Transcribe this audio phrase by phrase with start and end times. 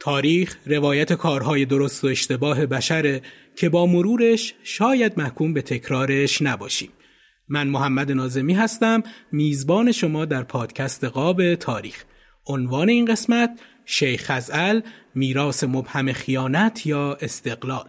[0.00, 3.22] تاریخ روایت کارهای درست و اشتباه بشره
[3.56, 6.90] که با مرورش شاید محکوم به تکرارش نباشیم.
[7.48, 12.04] من محمد نازمی هستم میزبان شما در پادکست قاب تاریخ.
[12.46, 14.80] عنوان این قسمت شیخ خزعل
[15.14, 17.88] میراث مبهم خیانت یا استقلال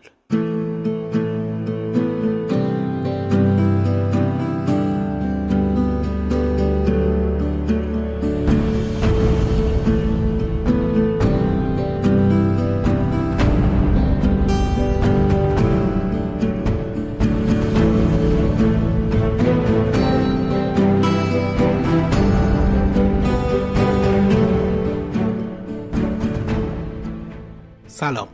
[28.01, 28.27] سلام.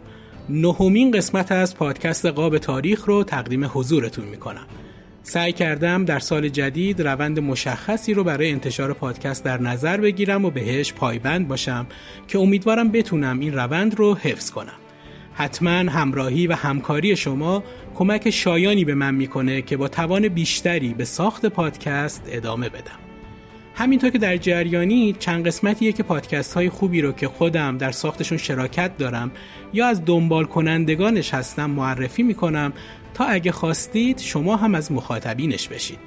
[0.50, 4.68] نهمین قسمت از پادکست قاب تاریخ رو تقدیم حضورتون می‌کنم.
[5.24, 10.50] سعی کردم در سال جدید روند مشخصی رو برای انتشار پادکست در نظر بگیرم و
[10.50, 11.88] بهش پایبند باشم
[12.28, 14.78] که امیدوارم بتونم این روند رو حفظ کنم.
[15.34, 17.64] حتما همراهی و همکاری شما
[17.96, 23.07] کمک شایانی به من می‌کنه که با توان بیشتری به ساخت پادکست ادامه بدم.
[23.78, 28.38] همینطور که در جریانی چند قسمتیه که پادکست های خوبی رو که خودم در ساختشون
[28.38, 29.32] شراکت دارم
[29.74, 32.74] یا از دنبال کنندگانش هستم معرفی می‌کنم
[33.14, 36.00] تا اگه خواستید شما هم از مخاطبینش بشید.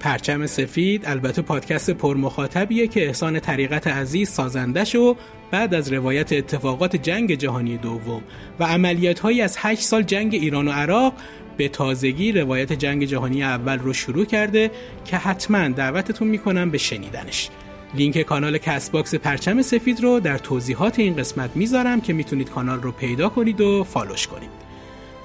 [0.00, 5.16] پرچم سفید البته پادکست پرمخاطبیه که احسان طریقت عزیز سازندش و
[5.50, 8.22] بعد از روایت اتفاقات جنگ جهانی دوم
[8.60, 11.12] و عملیات هایی از 8 سال جنگ ایران و عراق
[11.56, 14.70] به تازگی روایت جنگ جهانی اول رو شروع کرده
[15.04, 17.48] که حتما دعوتتون می‌کنم به شنیدنش.
[17.94, 22.92] لینک کانال Castbox پرچم سفید رو در توضیحات این قسمت می‌ذارم که می‌تونید کانال رو
[22.92, 24.65] پیدا کنید و follow ش کنید.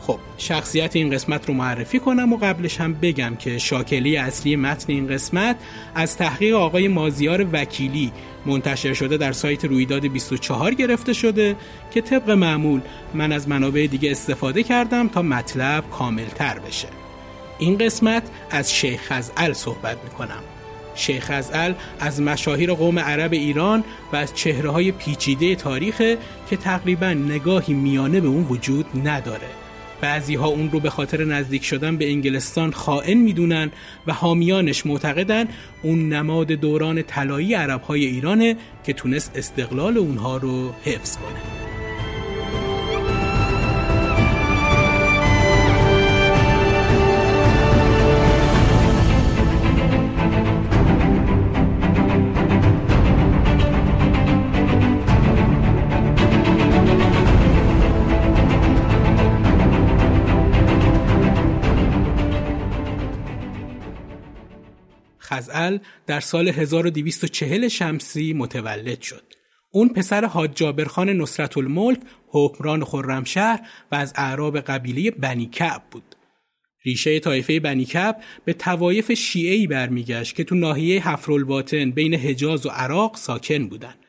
[0.01, 4.93] خب شخصیت این قسمت رو معرفی کنم و قبلش هم بگم که شاکلی اصلی متن
[4.93, 5.55] این قسمت
[5.95, 8.11] از تحقیق آقای مازیار وکیلی
[8.45, 11.55] منتشر شده در سایت رویداد 24 گرفته شده
[11.91, 12.81] که طبق معمول
[13.13, 16.87] من از منابع دیگه استفاده کردم تا مطلب کاملتر بشه.
[17.59, 20.43] این قسمت از شیخ خزعل صحبت می‌کنم.
[20.95, 23.83] شیخ خزعل از مشاهیر قوم عرب ایران
[24.13, 25.97] و از چهره های پیچیده تاریخ
[26.49, 29.47] که تقریبا نگاهی میانه به اون وجود نداره.
[30.01, 33.71] بعضی ها اون رو به خاطر نزدیک شدن به انگلستان خائن می‌دونن
[34.07, 35.47] و حامیانش معتقدن
[35.83, 41.70] اون نماد دوران طلایی عرب های ایرانه که تونست استقلال اونها رو حفظ کنه.
[65.33, 69.23] خزعل در سال 1240 شمسی متولد شد.
[69.71, 73.59] اون پسر حاج جابرخان نصرت الملک حکمران خرمشهر
[73.91, 76.15] و از اعراب قبیله بنی کعب بود.
[76.85, 82.69] ریشه طایفه بنی کعب به توایف شیعی برمیگشت که تو ناحیه حفرالباطن بین حجاز و
[82.69, 84.00] عراق ساکن بودند.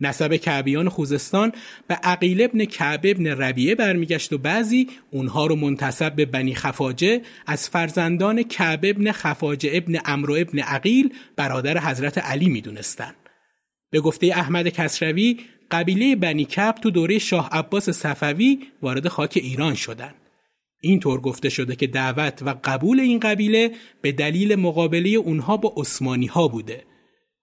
[0.00, 1.52] نسب کعبیان خوزستان
[1.88, 7.22] به عقیل ابن کعب ابن ربیعه برمیگشت و بعضی اونها رو منتصب به بنی خفاجه
[7.46, 13.14] از فرزندان کعب ابن خفاجه ابن امرو ابن عقیل برادر حضرت علی می‌دونستند.
[13.90, 15.36] به گفته احمد کسروی
[15.70, 20.14] قبیله بنی کب تو دوره شاه عباس صفوی وارد خاک ایران شدند.
[20.80, 23.70] اینطور گفته شده که دعوت و قبول این قبیله
[24.02, 26.84] به دلیل مقابله اونها با عثمانی ها بوده.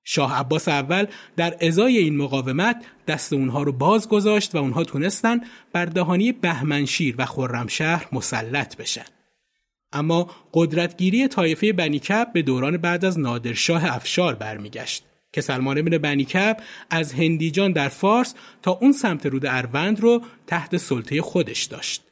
[0.03, 1.05] شاه عباس اول
[1.37, 5.41] در ازای این مقاومت دست اونها رو باز گذاشت و اونها تونستن
[5.73, 9.05] بر دهانی بهمنشیر و خرمشهر مسلط بشن.
[9.93, 15.03] اما قدرتگیری طایفه بنیکب به دوران بعد از نادرشاه افشار برمیگشت
[15.33, 16.57] که سلمان بن بنیکب
[16.89, 22.10] از هندیجان در فارس تا اون سمت رود اروند رو تحت سلطه خودش داشت.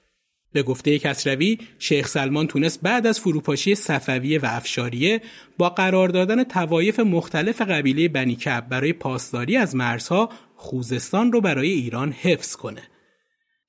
[0.52, 5.22] به گفته کسروی شیخ سلمان تونست بعد از فروپاشی صفویه و افشاریه
[5.58, 12.12] با قرار دادن توایف مختلف قبیله بنیکب برای پاسداری از مرزها خوزستان رو برای ایران
[12.12, 12.82] حفظ کنه.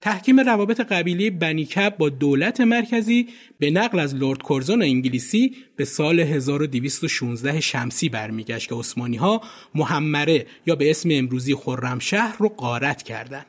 [0.00, 3.28] تحکیم روابط قبیله بنیکب با دولت مرکزی
[3.58, 9.40] به نقل از لورد کورزون انگلیسی به سال 1216 شمسی برمیگشت که عثمانی ها
[9.74, 13.46] محمره یا به اسم امروزی خرمشهر رو غارت کردند.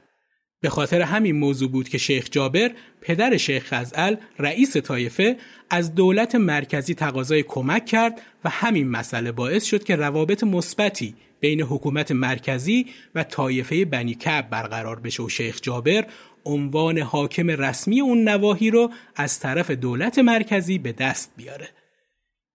[0.61, 2.71] به خاطر همین موضوع بود که شیخ جابر
[3.01, 5.37] پدر شیخ خزعل رئیس طایفه
[5.69, 11.61] از دولت مرکزی تقاضای کمک کرد و همین مسئله باعث شد که روابط مثبتی بین
[11.61, 12.85] حکومت مرکزی
[13.15, 16.05] و طایفه بنی کب برقرار بشه و شیخ جابر
[16.45, 21.69] عنوان حاکم رسمی اون نواحی رو از طرف دولت مرکزی به دست بیاره.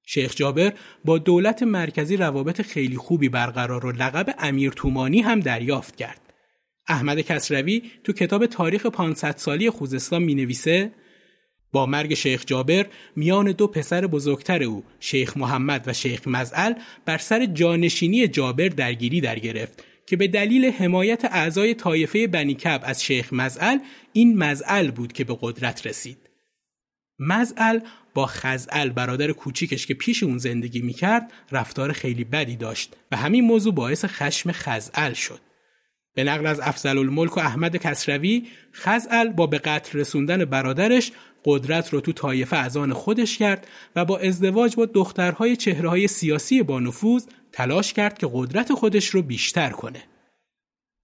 [0.07, 0.73] شیخ جابر
[1.05, 6.26] با دولت مرکزی روابط خیلی خوبی برقرار و لقب امیر تومانی هم دریافت کرد.
[6.89, 10.91] احمد کسروی تو کتاب تاریخ 500 سالی خوزستان می نویسه
[11.73, 12.87] با مرگ شیخ جابر
[13.17, 16.73] میان دو پسر بزرگتر او شیخ محمد و شیخ مزعل
[17.05, 23.05] بر سر جانشینی جابر درگیری در گرفت که به دلیل حمایت اعضای طایفه بنیکب از
[23.05, 23.79] شیخ مزعل
[24.13, 26.19] این مزعل بود که به قدرت رسید.
[27.19, 27.81] مزعل
[28.15, 33.45] با خزعل برادر کوچیکش که پیش اون زندگی می‌کرد رفتار خیلی بدی داشت و همین
[33.45, 35.46] موضوع باعث خشم خزعل شد.
[36.17, 41.13] به نقل از افضل الملک و احمد کسروی خزعل با به قتل رسوندن برادرش
[41.45, 43.67] قدرت رو تو طایفه از آن خودش کرد
[43.97, 49.23] و با ازدواج با دخترهای چهرههای سیاسی با نفوذ تلاش کرد که قدرت خودش رو
[49.23, 50.03] بیشتر کنه.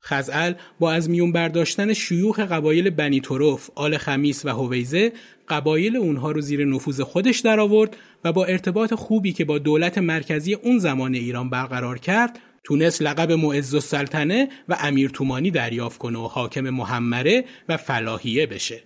[0.04, 5.12] خزعل با از میون برداشتن شیوخ قبایل بنی طرف، آل خمیس و هویزه
[5.48, 10.54] قبایل اونها رو زیر نفوذ خودش درآورد و با ارتباط خوبی که با دولت مرکزی
[10.54, 16.26] اون زمان ایران برقرار کرد تونست لقب معز السلطنه و امیر تومانی دریافت کنه و
[16.26, 18.82] حاکم محمره و فلاحیه بشه.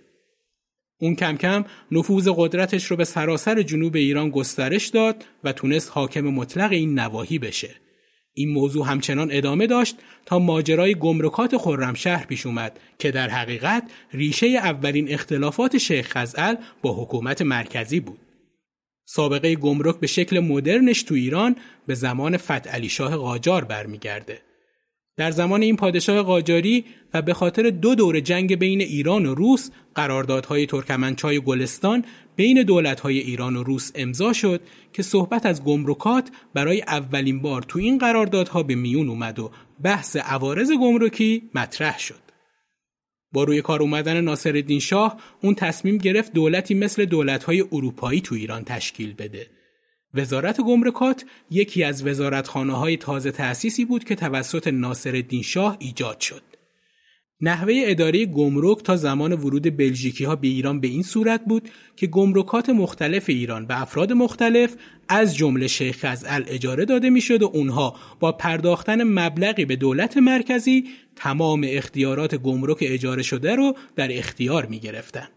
[0.99, 6.21] اون کم کم نفوذ قدرتش رو به سراسر جنوب ایران گسترش داد و تونست حاکم
[6.21, 7.75] مطلق این نواحی بشه.
[8.33, 9.95] این موضوع همچنان ادامه داشت
[10.25, 13.83] تا ماجرای گمرکات خرمشهر پیش اومد که در حقیقت
[14.13, 18.19] ریشه اولین اختلافات شیخ خزعل با حکومت مرکزی بود.
[19.09, 21.55] سابقه گمرک به شکل مدرنش تو ایران
[21.87, 24.41] به زمان فتح شاه قاجار برمیگرده.
[25.17, 29.69] در زمان این پادشاه قاجاری و به خاطر دو دور جنگ بین ایران و روس
[29.95, 32.05] قراردادهای ترکمنچای گلستان
[32.35, 34.61] بین دولتهای ایران و روس امضا شد
[34.93, 39.51] که صحبت از گمرکات برای اولین بار تو این قراردادها به میون اومد و
[39.83, 42.26] بحث عوارض گمرکی مطرح شد.
[43.31, 48.63] با روی کار اومدن ناصرالدین شاه اون تصمیم گرفت دولتی مثل دولت‌های اروپایی تو ایران
[48.63, 49.47] تشکیل بده.
[50.13, 56.56] وزارت گمرکات یکی از وزارتخانه های تازه تأسیسی بود که توسط ناصرالدین شاه ایجاد شد.
[57.41, 62.07] نحوه اداره گمرک تا زمان ورود بلژیکی ها به ایران به این صورت بود که
[62.07, 64.75] گمرکات مختلف ایران به افراد مختلف
[65.09, 70.83] از جمله شیخ خزعل اجاره داده می‌شد و اونها با پرداختن مبلغی به دولت مرکزی
[71.15, 75.27] تمام اختیارات گمرک اجاره شده رو در اختیار می گرفتن.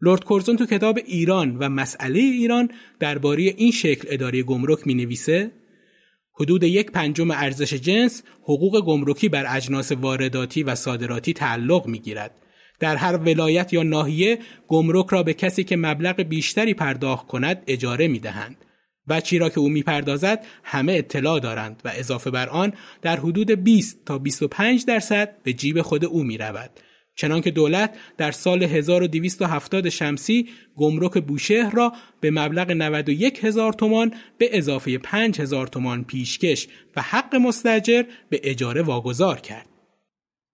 [0.00, 2.70] لورد کورزون تو کتاب ایران و مسئله ایران
[3.00, 5.50] درباره این شکل اداره گمرک می نویسه
[6.40, 12.30] حدود یک پنجم ارزش جنس حقوق گمرکی بر اجناس وارداتی و صادراتی تعلق می گیرد.
[12.80, 18.08] در هر ولایت یا ناحیه گمرک را به کسی که مبلغ بیشتری پرداخت کند اجاره
[18.08, 18.64] می دهند.
[19.08, 24.04] بچی را که او می‌پردازد همه اطلاع دارند و اضافه بر آن در حدود 20
[24.06, 26.70] تا 25 درصد به جیب خود او می رود.
[27.18, 34.58] چنانکه دولت در سال 1270 شمسی گمرک بوشهر را به مبلغ 91 هزار تومان به
[34.58, 39.66] اضافه 5 هزار تومان پیشکش و حق مستجر به اجاره واگذار کرد.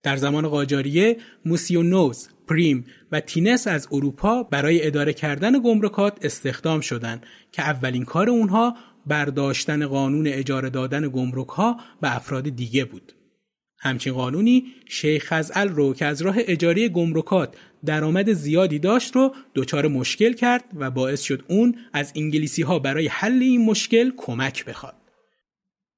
[0.03, 7.27] در زمان قاجاریه موسیونوز، پریم و تینس از اروپا برای اداره کردن گمرکات استخدام شدند
[7.53, 13.13] که اولین کار اونها برداشتن قانون اجاره دادن گمرک ها به افراد دیگه بود.
[13.85, 19.89] همچین قانونی شیخ خزعل رو که از راه اجاره گمرکات درآمد زیادی داشت رو دچار
[19.89, 24.95] مشکل کرد و باعث شد اون از انگلیسی ها برای حل این مشکل کمک بخواد.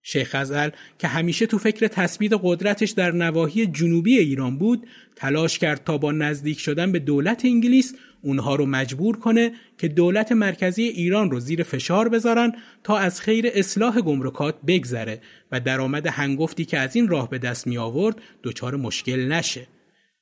[0.03, 5.85] شیخ ازل که همیشه تو فکر تثبیت قدرتش در نواحی جنوبی ایران بود تلاش کرد
[5.85, 7.95] تا با نزدیک شدن به دولت انگلیس
[8.27, 12.53] اونها رو مجبور کنه که دولت مرکزی ایران رو زیر فشار بذارن
[12.85, 15.21] تا از خیر اصلاح گمرکات بگذره
[15.53, 19.67] و درآمد هنگفتی که از این راه به دست می آورد دچار مشکل نشه.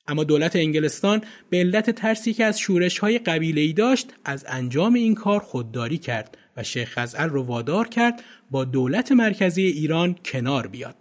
[0.07, 5.15] اما دولت انگلستان به علت ترسی که از شورش های قبیله داشت از انجام این
[5.15, 10.95] کار خودداری کرد و شیخ خزعل رو وادار کرد با دولت مرکزی ایران کنار بیاد.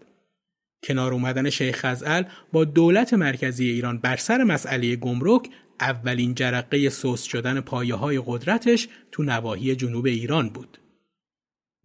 [0.84, 5.48] کنار اومدن شیخ خزعل با دولت مرکزی ایران بر سر مسئله گمرک
[5.80, 10.78] اولین جرقه سوس شدن پایه های قدرتش تو نواحی جنوب ایران بود.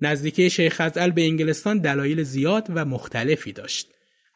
[0.02, 3.88] نزدیکی شیخ خزعل به انگلستان دلایل زیاد و مختلفی داشت.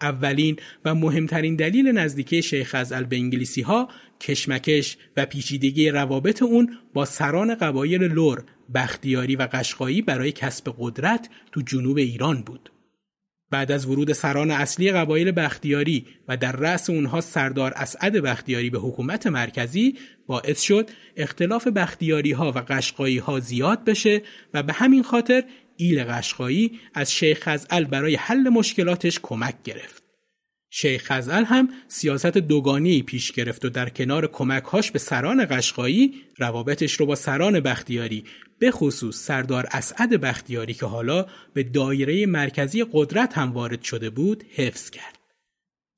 [0.02, 0.56] اولین
[0.86, 3.90] و مهمترین دلیل نزدیکی شیخ خزعل به انگلیسی ها
[4.22, 8.44] کشمکش و پیچیدگی روابط اون با سران قبایل لور،
[8.76, 12.73] بختیاری و قشقایی برای کسب قدرت تو جنوب ایران بود.
[13.54, 18.80] بعد از ورود سران اصلی قبایل بختیاری و در رأس اونها سردار اسعد بختیاری به
[18.80, 24.22] حکومت مرکزی باعث شد اختلاف بختیاری ها و قشقایی ها زیاد بشه
[24.54, 25.44] و به همین خاطر
[25.78, 30.03] ایل قشقایی از شیخ خزعل برای حل مشکلاتش کمک گرفت.
[30.76, 36.94] شیخ خزعل هم سیاست دوگانی پیش گرفت و در کنار کمکهاش به سران قشقایی روابطش
[36.94, 38.24] رو با سران بختیاری
[38.60, 44.44] به خصوص سردار اسعد بختیاری که حالا به دایره مرکزی قدرت هم وارد شده بود
[44.56, 45.20] حفظ کرد.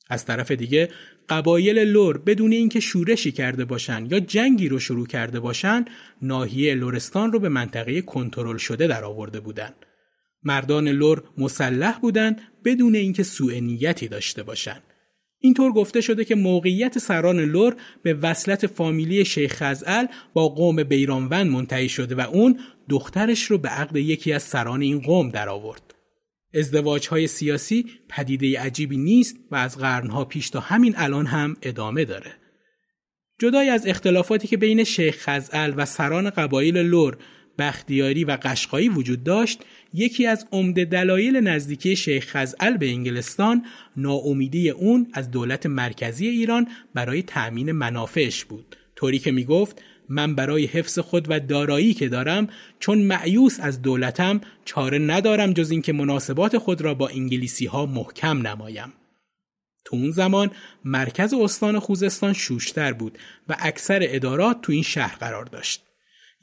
[0.10, 0.89] از طرف دیگه
[1.29, 5.86] قبایل لر بدون اینکه شورشی کرده باشن یا جنگی رو شروع کرده باشن
[6.22, 9.74] ناحیه لرستان رو به منطقه کنترل شده در آورده بودن.
[10.46, 14.84] مردان لر مسلح بودند بدون اینکه سوء نیتی داشته باشند.
[15.40, 21.52] اینطور گفته شده که موقعیت سران لر به وصلت فامیلی شیخ خزعل با قوم بیرانوند
[21.52, 22.60] منتهی شده و اون
[22.90, 25.96] دخترش رو به عقد یکی از سران این قوم در آورد.
[26.54, 32.06] ازدواج های سیاسی پدیده عجیبی نیست و از قرنها پیش تا همین الان هم ادامه
[32.06, 32.32] داره.
[33.40, 37.18] جدای از اختلافاتی که بین شیخ خزعل و سران قبایل لور
[37.58, 43.66] بختیاری و قشقایی وجود داشت یکی از عمده دلایل نزدیکی شیخ خزعل به انگلستان
[43.98, 48.76] ناامیدی اون از دولت مرکزی ایران برای تأمین منافعش بود.
[48.96, 52.48] طوری که می‌گفت من برای حفظ خود و دارایی که دارم
[52.80, 58.48] چون معیوس از دولتم چاره ندارم جز اینکه مناسبات خود را با انگلیسی ها محکم
[58.48, 58.94] نمایم.
[59.86, 60.52] تو اون زمان
[60.86, 63.18] مرکز استان خوزستان شوشتر بود
[63.50, 65.85] و اکثر ادارات تو این شهر قرار داشت.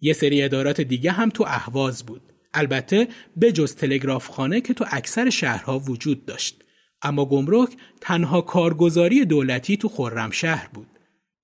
[0.02, 2.22] یه سری ادارات دیگه هم تو اهواز بود.
[2.54, 6.64] البته به جز تلگراف خانه که تو اکثر شهرها وجود داشت.
[7.02, 7.68] اما گمرک
[8.00, 10.86] تنها کارگزاری دولتی تو خرمشهر بود.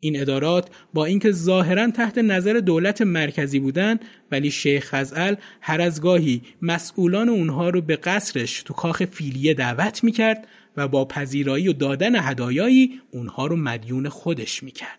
[0.01, 4.01] این ادارات با اینکه ظاهرا تحت نظر دولت مرکزی بودند
[4.31, 10.05] ولی شیخ خزعل هر از گاهی مسئولان اونها رو به قصرش تو کاخ فیلیه دعوت
[10.05, 14.99] می‌کرد و با پذیرایی و دادن هدایایی اونها رو مدیون خودش می‌کرد.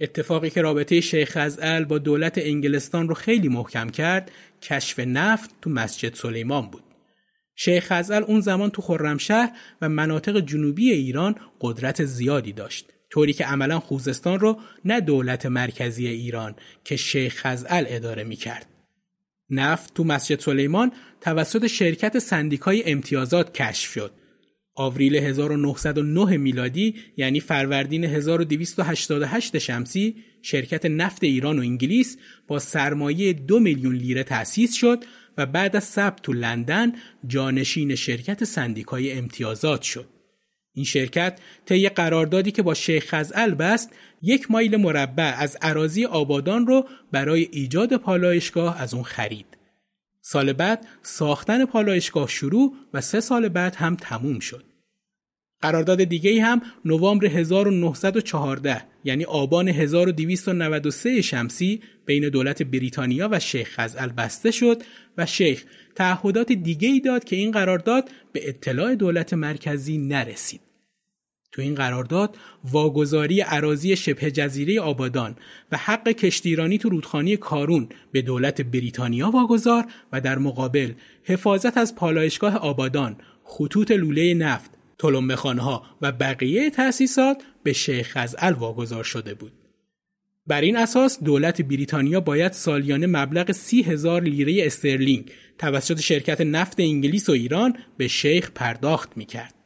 [0.00, 4.30] اتفاقی که رابطه شیخ ال با دولت انگلستان رو خیلی محکم کرد
[4.62, 6.82] کشف نفت تو مسجد سلیمان بود.
[7.56, 9.50] شیخ ال اون زمان تو خرمشهر
[9.82, 12.92] و مناطق جنوبی ایران قدرت زیادی داشت.
[13.10, 18.66] طوری که عملا خوزستان رو نه دولت مرکزی ایران که شیخ ال اداره می کرد.
[19.50, 24.23] نفت تو مسجد سلیمان توسط شرکت سندیکای امتیازات کشف شد
[24.74, 32.16] آوریل 1909 میلادی یعنی فروردین 1288 شمسی شرکت نفت ایران و انگلیس
[32.46, 35.04] با سرمایه دو میلیون لیره تأسیس شد
[35.38, 36.92] و بعد از ثبت تو لندن
[37.26, 40.06] جانشین شرکت سندیکای امتیازات شد.
[40.74, 43.90] این شرکت طی قراردادی که با شیخ خزعل بست
[44.22, 49.53] یک مایل مربع از عراضی آبادان رو برای ایجاد پالایشگاه از اون خرید.
[50.26, 54.64] سال بعد ساختن پالایشگاه شروع و سه سال بعد هم تموم شد.
[55.60, 64.08] قرارداد دیگه هم نوامبر 1914 یعنی آبان 1293 شمسی بین دولت بریتانیا و شیخ خزعل
[64.08, 64.82] بسته شد
[65.18, 65.64] و شیخ
[65.94, 70.63] تعهدات دیگه ای داد که این قرارداد به اطلاع دولت مرکزی نرسید.
[71.54, 75.36] تو این قرارداد واگذاری عراضی شبه جزیره آبادان
[75.72, 80.92] و حق کشتیرانی تو رودخانه کارون به دولت بریتانیا واگذار و در مقابل
[81.24, 84.70] حفاظت از پالایشگاه آبادان، خطوط لوله نفت،
[85.58, 89.52] ها و بقیه تأسیسات به شیخ خزعل واگذار شده بود.
[90.46, 96.80] بر این اساس دولت بریتانیا باید سالیانه مبلغ سی هزار لیره استرلینگ توسط شرکت نفت
[96.80, 99.63] انگلیس و ایران به شیخ پرداخت می کرد.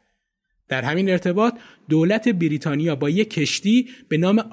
[0.69, 1.53] در همین ارتباط
[1.89, 4.43] دولت بریتانیا با یک کشتی به نام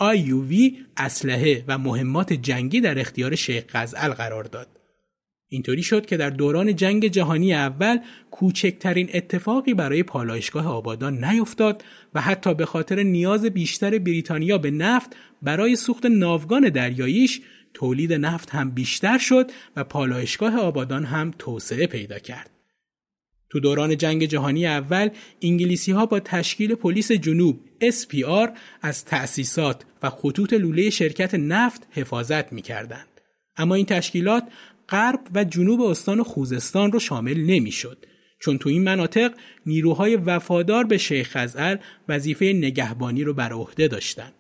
[0.48, 4.68] وی اسلحه و مهمات جنگی در اختیار شیخ قزعل قرار داد.
[5.48, 7.98] اینطوری شد که در دوران جنگ جهانی اول
[8.30, 15.16] کوچکترین اتفاقی برای پالایشگاه آبادان نیفتاد و حتی به خاطر نیاز بیشتر بریتانیا به نفت
[15.42, 17.40] برای سوخت ناوگان دریاییش
[17.74, 22.55] تولید نفت هم بیشتر شد و پالایشگاه آبادان هم توسعه پیدا کرد.
[23.50, 25.08] تو دوران جنگ جهانی اول
[25.42, 28.50] انگلیسی ها با تشکیل پلیس جنوب SPR
[28.82, 33.20] از تأسیسات و خطوط لوله شرکت نفت حفاظت می کردند.
[33.56, 34.44] اما این تشکیلات
[34.88, 38.06] غرب و جنوب استان خوزستان رو شامل نمی‌شد
[38.40, 39.34] چون تو این مناطق
[39.66, 41.76] نیروهای وفادار به شیخ خزعل
[42.08, 44.32] وظیفه نگهبانی رو بر عهده داشتند.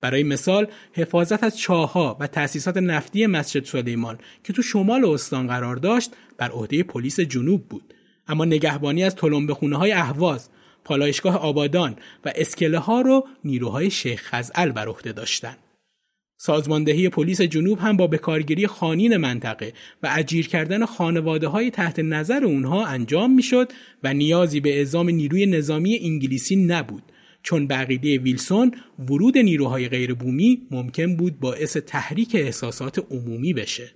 [0.00, 5.76] برای مثال حفاظت از چاهها و تأسیسات نفتی مسجد سلیمان که تو شمال استان قرار
[5.76, 7.94] داشت بر عهده پلیس جنوب بود
[8.28, 9.16] اما نگهبانی از
[9.54, 10.48] خونه های اهواز
[10.84, 15.58] پالایشگاه آبادان و اسکله ها رو نیروهای شیخ خزعل بر عهده داشتند
[16.38, 22.44] سازماندهی پلیس جنوب هم با بکارگیری خانین منطقه و اجیر کردن خانواده های تحت نظر
[22.44, 27.02] اونها انجام می‌شد و نیازی به اعزام نیروی نظامی انگلیسی نبود
[27.42, 33.90] چون بقیده ویلسون ورود نیروهای غیربومی ممکن بود باعث تحریک احساسات عمومی بشه.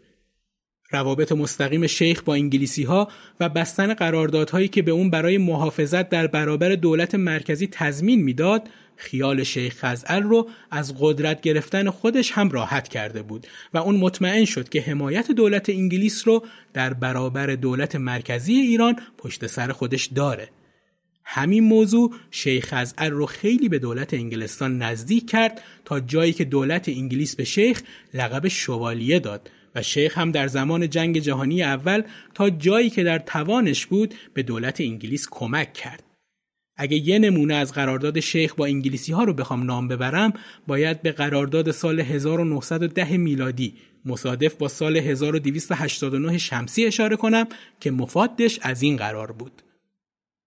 [0.90, 3.08] روابط مستقیم شیخ با انگلیسی ها
[3.40, 9.42] و بستن قراردادهایی که به اون برای محافظت در برابر دولت مرکزی تضمین می‌داد خیال
[9.42, 14.68] شیخ خزعل رو از قدرت گرفتن خودش هم راحت کرده بود و اون مطمئن شد
[14.68, 20.48] که حمایت دولت انگلیس رو در برابر دولت مرکزی ایران پشت سر خودش داره.
[21.24, 26.88] همین موضوع شیخ خزعل رو خیلی به دولت انگلستان نزدیک کرد تا جایی که دولت
[26.88, 27.82] انگلیس به شیخ
[28.14, 32.02] لقب شوالیه داد و شیخ هم در زمان جنگ جهانی اول
[32.34, 36.02] تا جایی که در توانش بود به دولت انگلیس کمک کرد.
[36.76, 40.32] اگه یه نمونه از قرارداد شیخ با انگلیسی ها رو بخوام نام ببرم
[40.66, 47.46] باید به قرارداد سال 1910 میلادی مصادف با سال 1289 شمسی اشاره کنم
[47.80, 49.62] که مفادش از این قرار بود.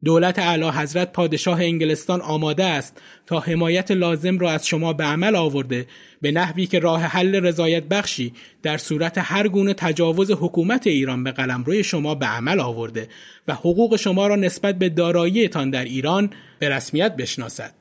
[0.03, 5.35] دولت اعلی حضرت پادشاه انگلستان آماده است تا حمایت لازم را از شما به عمل
[5.35, 5.87] آورده
[6.21, 11.31] به نحوی که راه حل رضایت بخشی در صورت هر گونه تجاوز حکومت ایران به
[11.31, 13.07] قلمروی شما به عمل آورده
[13.47, 17.73] و حقوق شما را نسبت به داراییتان در ایران به رسمیت بشناسد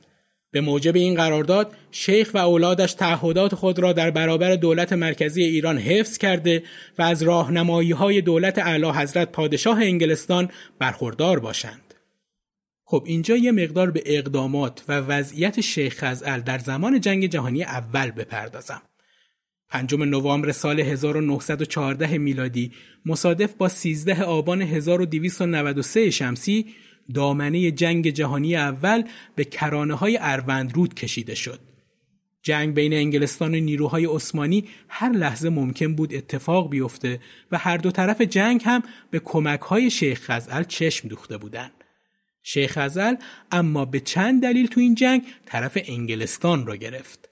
[0.51, 5.77] به موجب این قرارداد شیخ و اولادش تعهدات خود را در برابر دولت مرکزی ایران
[5.77, 6.63] حفظ کرده
[6.97, 11.82] و از راهنمایی های دولت اعلی حضرت پادشاه انگلستان برخوردار باشند.
[12.85, 18.11] خب اینجا یه مقدار به اقدامات و وضعیت شیخ خزعل در زمان جنگ جهانی اول
[18.11, 18.81] بپردازم.
[19.69, 22.71] پنجم نوامبر سال 1914 میلادی
[23.05, 26.65] مصادف با 13 آبان 1293 شمسی
[27.13, 29.03] دامنه جنگ جهانی اول
[29.35, 30.19] به کرانه های
[30.73, 31.59] رود کشیده شد.
[32.43, 37.19] جنگ بین انگلستان و نیروهای عثمانی هر لحظه ممکن بود اتفاق بیفته
[37.51, 41.82] و هر دو طرف جنگ هم به کمک های شیخ خزعل چشم دوخته بودند.
[42.43, 43.15] شیخ خزعل
[43.51, 47.29] اما به چند دلیل تو این جنگ طرف انگلستان را گرفت.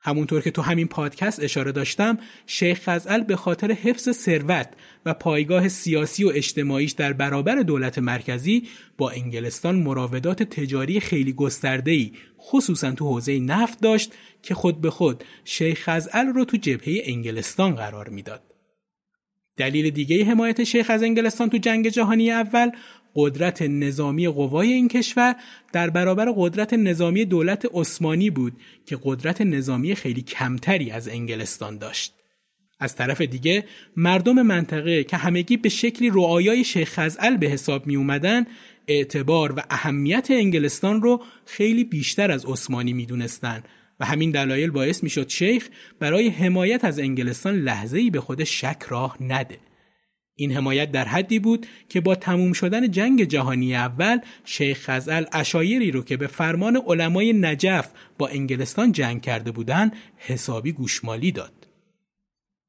[0.00, 4.68] همونطور که تو همین پادکست اشاره داشتم شیخ خزعل به خاطر حفظ ثروت
[5.06, 12.12] و پایگاه سیاسی و اجتماعیش در برابر دولت مرکزی با انگلستان مراودات تجاری خیلی گسترده‌ای
[12.40, 17.74] خصوصا تو حوزه نفت داشت که خود به خود شیخ خزعل رو تو جبهه انگلستان
[17.74, 18.42] قرار می‌داد.
[19.56, 22.70] دلیل دیگه حمایت شیخ از انگلستان تو جنگ جهانی اول
[23.14, 25.36] قدرت نظامی قوای این کشور
[25.72, 28.52] در برابر قدرت نظامی دولت عثمانی بود
[28.86, 32.14] که قدرت نظامی خیلی کمتری از انگلستان داشت.
[32.80, 33.64] از طرف دیگه
[33.96, 38.46] مردم منطقه که همگی به شکلی رعایای شیخ خزعل به حساب می اومدن
[38.88, 43.62] اعتبار و اهمیت انگلستان رو خیلی بیشتر از عثمانی می دونستن
[44.00, 48.44] و همین دلایل باعث می شد شیخ برای حمایت از انگلستان لحظه ای به خود
[48.44, 49.58] شک راه نده.
[50.36, 55.90] این حمایت در حدی بود که با تموم شدن جنگ جهانی اول شیخ خزعل اشایری
[55.90, 61.68] رو که به فرمان علمای نجف با انگلستان جنگ کرده بودند حسابی گوشمالی داد.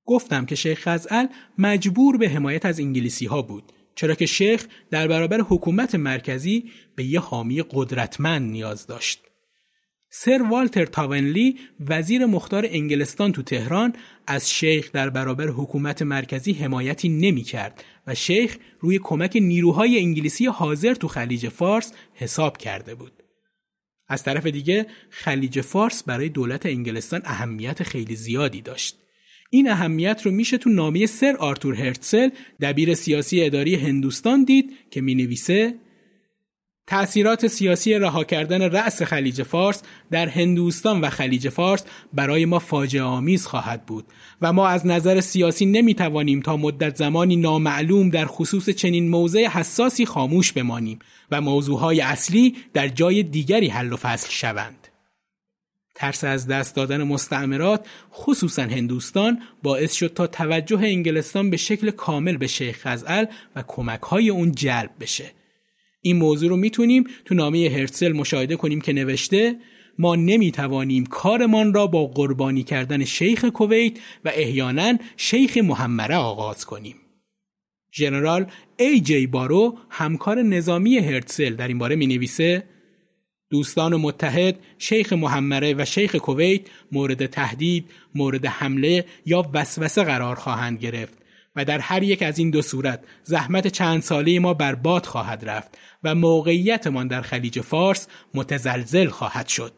[0.06, 5.08] گفتم که شیخ خزعل مجبور به حمایت از انگلیسی ها بود چرا که شیخ در
[5.08, 9.21] برابر حکومت مرکزی به یه حامی قدرتمند نیاز داشت.
[10.10, 13.94] سر والتر تاونلی وزیر مختار انگلستان تو تهران
[14.28, 20.46] از شیخ در برابر حکومت مرکزی حمایتی نمی کرد و شیخ روی کمک نیروهای انگلیسی
[20.46, 23.12] حاضر تو خلیج فارس حساب کرده بود.
[24.08, 28.98] از طرف دیگه خلیج فارس برای دولت انگلستان اهمیت خیلی زیادی داشت.
[29.50, 32.30] این اهمیت رو میشه تو نامه سر آرتور هرتسل
[32.62, 35.76] دبیر سیاسی اداری هندوستان دید که می نویسه
[36.88, 43.04] تأثیرات سیاسی رها کردن رأس خلیج فارس در هندوستان و خلیج فارس برای ما فاجعه
[43.04, 44.06] آمیز خواهد بود
[44.41, 49.48] و ما از نظر سیاسی نمی توانیم تا مدت زمانی نامعلوم در خصوص چنین موضع
[49.48, 51.00] حساسی خاموش بمانیم
[51.32, 54.88] و موضوعهای اصلی در جای دیگری حل و فصل شوند.
[55.95, 62.38] ترس از دست دادن مستعمرات خصوصا هندوستان باعث شد تا توجه انگلستان به شکل کامل
[62.38, 65.32] به شیخ خزعل و کمک های اون جلب بشه
[66.06, 69.56] این موضوع رو می‌تونیم تو نامه هرتسل مشاهده کنیم که نوشته
[70.00, 73.94] ما نمی‌توانیم کارمان را با قربانی کردن شیخ کویت
[74.26, 76.96] و احیانا شیخ محمره آغاز کنیم.
[77.94, 78.46] ژنرال
[78.78, 82.63] ای جی بارو همکار نظامی هرتسل در این باره می نویسه
[83.50, 90.80] دوستان متحد شیخ محمره و شیخ کویت مورد تهدید، مورد حمله یا وسوسه قرار خواهند
[90.80, 91.25] گرفت
[91.56, 95.78] و در هر یک از این دو صورت زحمت چند ساله ما برباد خواهد رفت
[96.04, 99.74] و موقعیتمان در خلیج فارس متزلزل خواهد شد.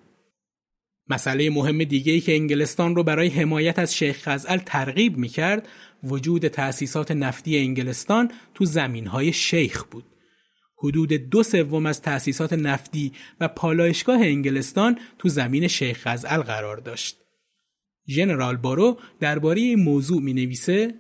[1.10, 5.68] مسئله مهم دیگه که انگلستان رو برای حمایت از شیخ خزعل ترغیب می کرد
[6.04, 10.06] وجود تأسیسات نفتی انگلستان تو زمین های شیخ بود.
[10.84, 17.18] حدود دو سوم از تأسیسات نفتی و پالایشگاه انگلستان تو زمین شیخ خزعل قرار داشت.
[18.10, 20.94] ژنرال بارو درباره این موضوع می نویسه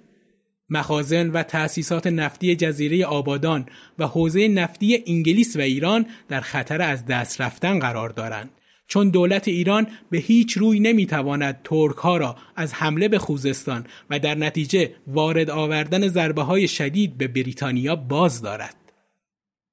[0.69, 3.65] مخازن و تأسیسات نفتی جزیره آبادان
[3.99, 8.49] و حوزه نفتی انگلیس و ایران در خطر از دست رفتن قرار دارند
[8.87, 14.19] چون دولت ایران به هیچ روی نمی‌تواند ترک ها را از حمله به خوزستان و
[14.19, 18.86] در نتیجه وارد آوردن ضربه های شدید به بریتانیا باز دارد.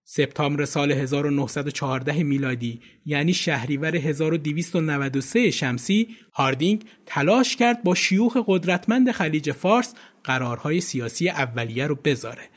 [0.06, 9.52] سپتامبر سال 1914 میلادی یعنی شهریور 1293 شمسی هاردینگ تلاش کرد با شیوخ قدرتمند خلیج
[9.52, 12.48] فارس قرارهای سیاسی اولیه رو بذاره.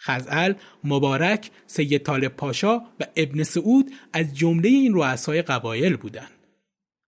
[0.00, 0.52] خزعل،
[0.84, 6.30] مبارک، سید طالب پاشا و ابن سعود از جمله این رؤسای قبایل بودند.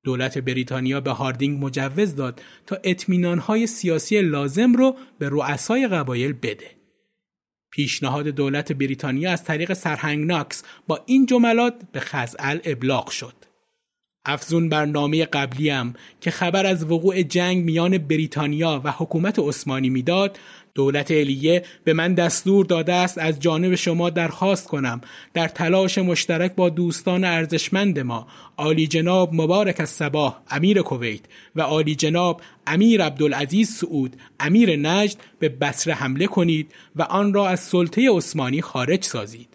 [0.04, 6.79] دولت بریتانیا به هاردینگ مجوز داد تا اطمینانهای سیاسی لازم رو به رؤسای قبایل بده.
[7.70, 13.34] پیشنهاد دولت بریتانیا از طریق سرهنگ ناکس با این جملات به خزعل ابلاغ شد.
[14.24, 20.38] افزون بر نامه قبلیم که خبر از وقوع جنگ میان بریتانیا و حکومت عثمانی می‌داد
[20.74, 25.00] دولت الیه به من دستور داده است از جانب شما درخواست کنم.
[25.34, 31.20] در تلاش مشترک با دوستان ارزشمند ما عالی جناب مبارک از صباح امیر کویت
[31.56, 37.48] و عالی جناب امیر عبدالعزیز سعود امیر نجد به بصره حمله کنید و آن را
[37.48, 39.49] از سلطه عثمانی خارج سازید.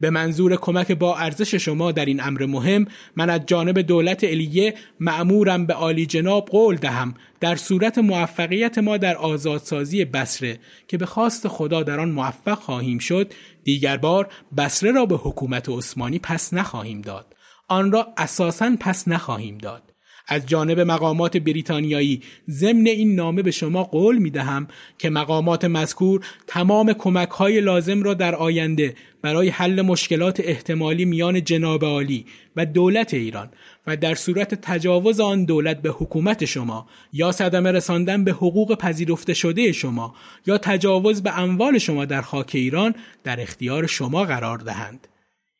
[0.00, 2.86] به منظور کمک با ارزش شما در این امر مهم
[3.16, 7.14] من از جانب دولت الیه معمورم به عالی جناب قول دهم.
[7.40, 10.58] در صورت موفقیت ما در آزادسازی بسره
[10.88, 13.32] که به خواست خدا در آن موفق خواهیم شد
[13.64, 17.34] دیگر بار بسره را به حکومت عثمانی پس نخواهیم داد.
[17.68, 19.90] آن را اساسا پس نخواهیم داد.
[20.30, 26.26] از جانب مقامات بریتانیایی ضمن این نامه به شما قول می دهم که مقامات مذکور
[26.46, 32.66] تمام کمک های لازم را در آینده برای حل مشکلات احتمالی میان جناب عالی و
[32.66, 33.48] دولت ایران
[33.86, 39.34] و در صورت تجاوز آن دولت به حکومت شما یا صدمه رساندن به حقوق پذیرفته
[39.34, 40.14] شده شما
[40.46, 45.06] یا تجاوز به اموال شما در خاک ایران در اختیار شما قرار دهند.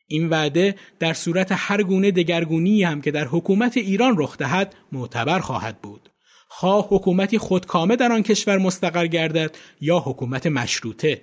[0.07, 5.39] این وعده در صورت هر گونه دگرگونی هم که در حکومت ایران رخ دهد معتبر
[5.39, 6.09] خواهد بود.
[6.47, 11.21] خواه حکومتی خودکامه در آن کشور مستقر گردد یا حکومت مشروطه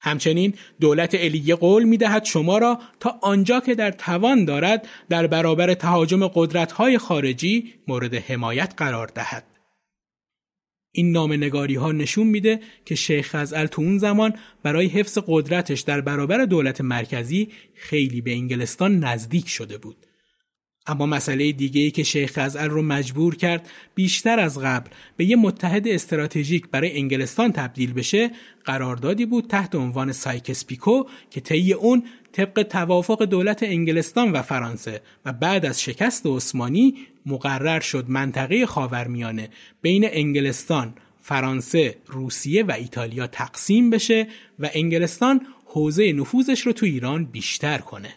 [0.00, 5.26] همچنین دولت الیه قول می دهد شما را تا آنجا که در توان دارد در
[5.26, 9.44] برابر تهاجم قدرت‌های خارجی مورد حمایت قرار دهد.
[10.92, 14.32] این نام نگاری ها نشون میده که شیخ خزعل تو اون زمان
[14.62, 20.07] برای حفظ قدرتش در برابر دولت مرکزی خیلی به انگلستان نزدیک شده بود.
[20.88, 25.36] اما مسئله دیگه ای که شیخ خزعل رو مجبور کرد بیشتر از قبل به یه
[25.36, 28.30] متحد استراتژیک برای انگلستان تبدیل بشه
[28.64, 35.02] قراردادی بود تحت عنوان سایکس پیکو که طی اون طبق توافق دولت انگلستان و فرانسه
[35.24, 36.94] و بعد از شکست عثمانی
[37.26, 39.48] مقرر شد منطقه خاورمیانه
[39.82, 44.26] بین انگلستان، فرانسه، روسیه و ایتالیا تقسیم بشه
[44.58, 48.14] و انگلستان حوزه نفوذش رو تو ایران بیشتر کنه.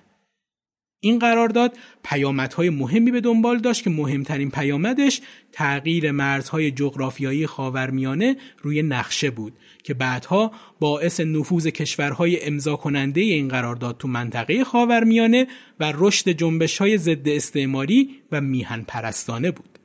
[1.03, 8.81] این قرارداد پیامدهای مهمی به دنبال داشت که مهمترین پیامدش تغییر مرزهای جغرافیایی خاورمیانه روی
[8.81, 15.47] نقشه بود که بعدها باعث نفوذ کشورهای امضا کننده این قرارداد تو منطقه خاورمیانه
[15.79, 19.79] و رشد جنبشهای ضد استعماری و میهن پرستانه بود.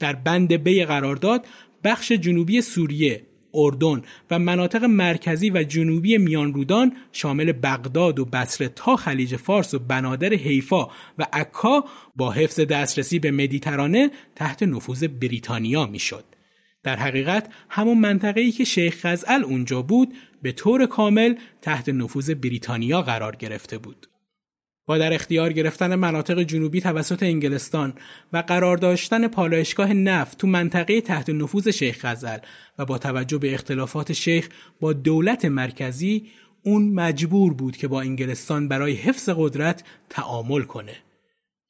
[0.00, 1.46] در بند بی قرارداد
[1.84, 3.22] بخش جنوبی سوریه
[3.54, 9.78] اردن و مناطق مرکزی و جنوبی میانرودان شامل بغداد و بصره تا خلیج فارس و
[9.78, 10.86] بنادر حیفا
[11.18, 11.84] و عکا
[12.16, 16.24] با حفظ دسترسی به مدیترانه تحت نفوذ بریتانیا می‌شد.
[16.82, 22.30] در حقیقت همون منطقه ای که شیخ خزعل اونجا بود به طور کامل تحت نفوذ
[22.30, 24.07] بریتانیا قرار گرفته بود.
[24.88, 27.94] با در اختیار گرفتن مناطق جنوبی توسط انگلستان
[28.32, 32.38] و قرار داشتن پالایشگاه نفت تو منطقه تحت نفوذ شیخ غزل
[32.78, 34.48] و با توجه به اختلافات شیخ
[34.80, 36.26] با دولت مرکزی
[36.62, 40.96] اون مجبور بود که با انگلستان برای حفظ قدرت تعامل کنه.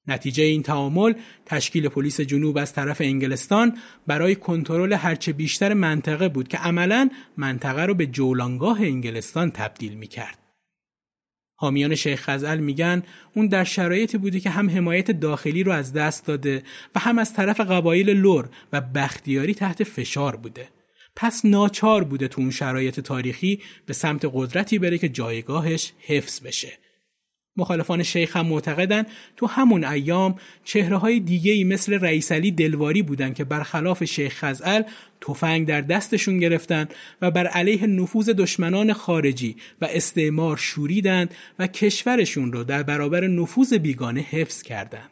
[0.07, 1.13] نتیجه این تعامل
[1.47, 3.77] تشکیل پلیس جنوب از طرف انگلستان
[4.07, 10.07] برای کنترل هرچه بیشتر منطقه بود که عملا منطقه رو به جولانگاه انگلستان تبدیل می
[10.07, 10.38] کرد.
[11.61, 13.03] حامیان شیخ خزل میگن
[13.35, 16.63] اون در شرایطی بوده که هم حمایت داخلی رو از دست داده
[16.95, 20.69] و هم از طرف قبایل لور و بختیاری تحت فشار بوده.
[21.17, 26.73] پس ناچار بوده تو اون شرایط تاریخی به سمت قدرتی بره که جایگاهش حفظ بشه.
[27.59, 29.05] مخالفان شیخ هم معتقدن
[29.37, 34.45] تو همون ایام چهره های دیگه ای مثل رئیس علی دلواری بودن که برخلاف شیخ
[34.45, 34.83] خزعل
[35.21, 36.89] تفنگ در دستشون گرفتن
[37.23, 43.75] و بر علیه نفوذ دشمنان خارجی و استعمار شوریدند و کشورشون رو در برابر نفوذ
[43.75, 45.11] بیگانه حفظ کردند.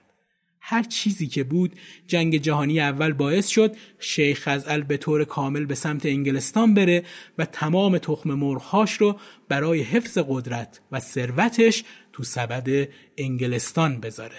[0.68, 1.72] هر چیزی که بود
[2.06, 7.02] جنگ جهانی اول باعث شد شیخ خزعل به طور کامل به سمت انگلستان بره
[7.38, 9.16] و تمام تخم مرغهاش رو
[9.48, 11.84] برای حفظ قدرت و ثروتش
[12.16, 14.36] تو سبد انگلستان بذاره.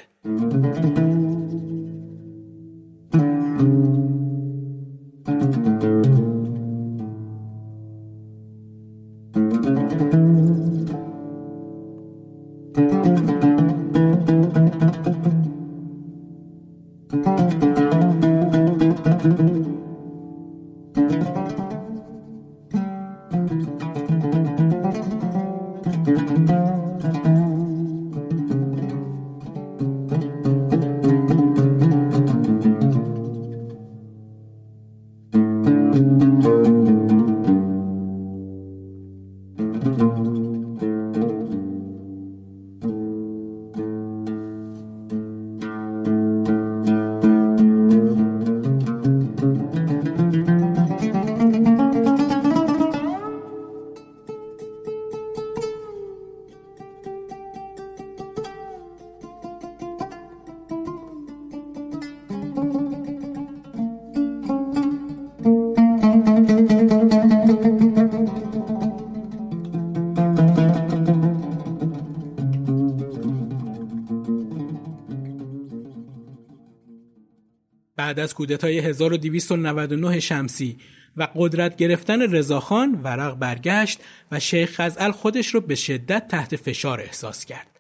[78.07, 80.77] بعد از کودتای 1299 شمسی
[81.17, 83.99] و قدرت گرفتن رضاخان ورق برگشت
[84.31, 87.79] و شیخ خزعل خودش رو به شدت تحت فشار احساس کرد.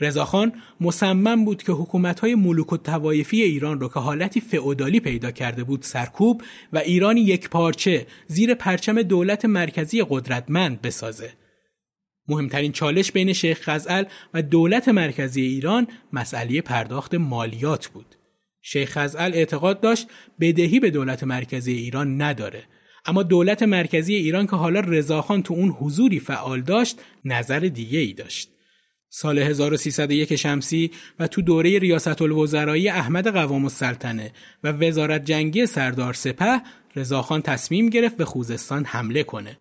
[0.00, 5.64] رضاخان مصمم بود که حکومت‌های ملوک و توایفی ایران رو که حالتی فئودالی پیدا کرده
[5.64, 11.32] بود سرکوب و ایرانی یک پارچه زیر پرچم دولت مرکزی قدرتمند بسازه.
[12.28, 14.04] مهمترین چالش بین شیخ خزعل
[14.34, 18.19] و دولت مرکزی ایران مسئله پرداخت مالیات بود.
[18.62, 20.06] شیخ خزعل اعتقاد داشت
[20.40, 22.64] بدهی به دولت مرکزی ایران نداره.
[23.06, 28.12] اما دولت مرکزی ایران که حالا رضاخان تو اون حضوری فعال داشت نظر دیگه ای
[28.12, 28.48] داشت.
[29.08, 34.32] سال 1301 شمسی و تو دوره ریاست الوزرایی احمد قوام السلطنه
[34.64, 36.62] و وزارت جنگی سردار سپه
[36.96, 39.58] رضاخان تصمیم گرفت به خوزستان حمله کنه.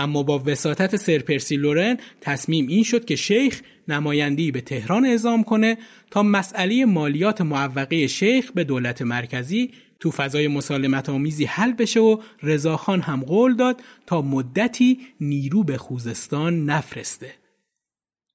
[0.00, 5.78] اما با وساطت سرپرسی لورن تصمیم این شد که شیخ نمایندی به تهران اعزام کنه
[6.10, 12.20] تا مسئله مالیات معوقه شیخ به دولت مرکزی تو فضای مسالمت آمیزی حل بشه و
[12.42, 17.34] رضاخان هم قول داد تا مدتی نیرو به خوزستان نفرسته.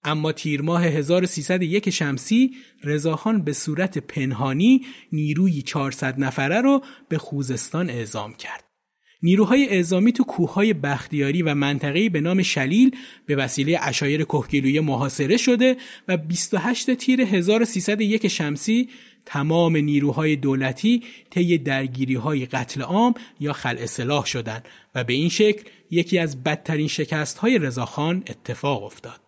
[0.04, 2.52] اما تیر ماه 1301 شمسی
[2.84, 8.75] رضاخان به صورت پنهانی نیروی 400 نفره رو به خوزستان اعزام کرد.
[9.24, 15.38] نیروهای اعزامی تو کوههای بختیاری و منطقه‌ای به نام شلیل به وسیله اشایر کهگیلویه محاصره
[15.38, 18.90] شده و 28 تیر 1301 شمسی
[19.26, 25.64] تمام نیروهای دولتی طی درگیری‌های قتل عام یا خلع سلاح شدند و به این شکل
[25.92, 29.20] یکی از بدترین شکست‌های رضاخان اتفاق افتاد.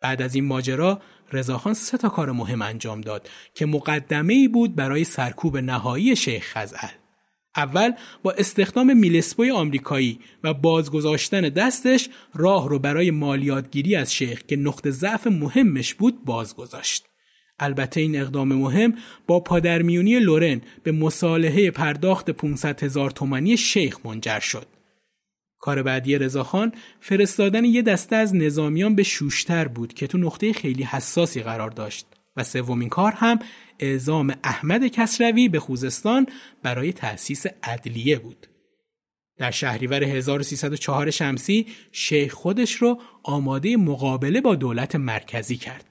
[0.00, 1.00] بعد از این ماجرا
[1.32, 6.52] رضاخان سه تا کار مهم انجام داد که مقدمه ای بود برای سرکوب نهایی شیخ
[6.52, 7.03] خزعل.
[7.56, 14.56] اول با استخدام میلسپوی آمریکایی و بازگذاشتن دستش راه رو برای مالیاتگیری از شیخ که
[14.56, 17.06] نقطه ضعف مهمش بود بازگذاشت.
[17.58, 18.94] البته این اقدام مهم
[19.26, 24.66] با پادرمیونی لورن به مصالحه پرداخت 500 هزار تومانی شیخ منجر شد.
[25.58, 30.82] کار بعدی رضاخان فرستادن یه دسته از نظامیان به شوشتر بود که تو نقطه خیلی
[30.82, 33.38] حساسی قرار داشت و سومین کار هم
[33.78, 36.26] اعزام احمد کسروی به خوزستان
[36.62, 38.46] برای تأسیس عدلیه بود.
[39.38, 45.84] در شهریور 1304 شمسی شیخ خودش رو آماده مقابله با دولت مرکزی کرد.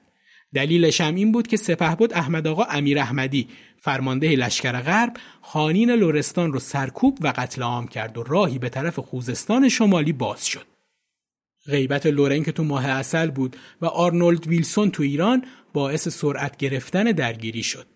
[0.54, 6.52] دلیلش هم این بود که سپهبد احمد آقا امیر احمدی فرمانده لشکر غرب خانین لورستان
[6.52, 10.66] رو سرکوب و قتل عام کرد و راهی به طرف خوزستان شمالی باز شد.
[11.66, 15.44] غیبت لورن که تو ماه اصل بود و آرنولد ویلسون تو ایران
[15.74, 17.86] باعث سرعت گرفتن درگیری شد.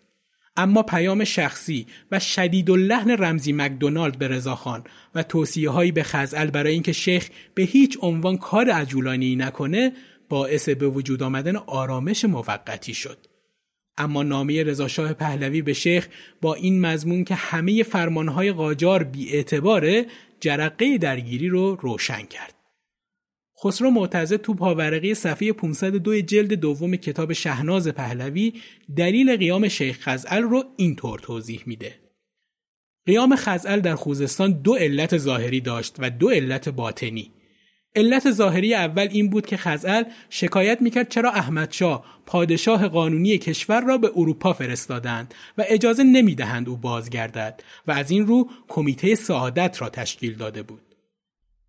[0.57, 6.51] اما پیام شخصی و شدید لحن رمزی مکدونالد به رضاخان و توصیه هایی به خزعل
[6.51, 9.93] برای اینکه شیخ به هیچ عنوان کار عجولانی نکنه
[10.29, 13.19] باعث به وجود آمدن آرامش موقتی شد.
[13.99, 16.09] اما نامه رضاشاه پهلوی به شیخ
[16.41, 20.07] با این مضمون که همه فرمانهای قاجار بی اعتباره
[20.41, 22.58] جرقه درگیری رو روشن کرد.
[23.65, 28.53] خسرو معتزد تو پاورقی صفحه 502 جلد دوم کتاب شهناز پهلوی
[28.97, 31.95] دلیل قیام شیخ خزعل رو اینطور توضیح میده.
[33.07, 37.31] قیام خزعل در خوزستان دو علت ظاهری داشت و دو علت باطنی.
[37.97, 43.99] علت ظاهری اول این بود که خزعل شکایت می‌کرد چرا احمدشاه پادشاه قانونی کشور را
[43.99, 49.89] به اروپا فرستادند و اجازه نمی‌دهند او بازگردد و از این رو کمیته سعادت را
[49.89, 50.88] تشکیل داده بود.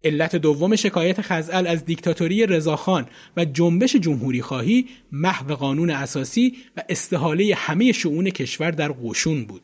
[0.04, 3.08] علت دوم شکایت خزعل از دیکتاتوری رضاخان
[3.38, 9.62] و جنبش جمهوری خواهی محو قانون اساسی و استحاله همه شعون کشور در قشون بود.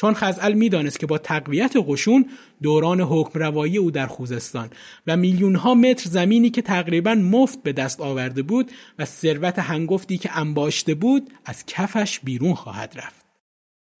[0.00, 2.26] چون خزعل می‌دانست که با تقویت قشون
[2.62, 4.70] دوران حکم روایی او در خوزستان
[5.06, 10.18] و میلیون ها متر زمینی که تقریبا مفت به دست آورده بود و ثروت هنگفتی
[10.18, 13.17] که انباشته بود از کفش بیرون خواهد رفت.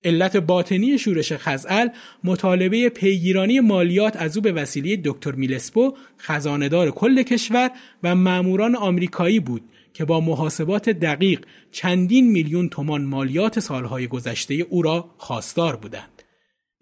[0.04, 1.88] علت باطنی شورش خزعل
[2.24, 7.70] مطالبه پیگیرانی مالیات از او به وسیله دکتر میلسپو خزاندار کل کشور
[8.02, 9.62] و ماموران آمریکایی بود
[9.94, 11.40] که با محاسبات دقیق
[11.72, 16.17] چندین میلیون تومان مالیات سالهای گذشته او را خواستار بودند.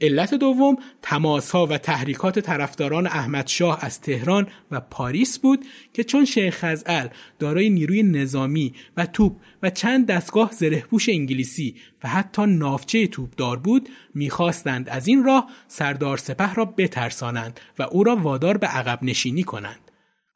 [0.01, 6.25] علت دوم تماسها و تحریکات طرفداران احمد شاه از تهران و پاریس بود که چون
[6.25, 9.33] شیخ خزعل دارای نیروی نظامی و توپ
[9.63, 11.75] و چند دستگاه زرهپوش انگلیسی
[12.05, 18.05] و حتی نافچه توپدار بود می‌خواستند از این راه سردار سپه را بترسانند و او
[18.05, 19.86] را وادار به عقب نشینی کنند.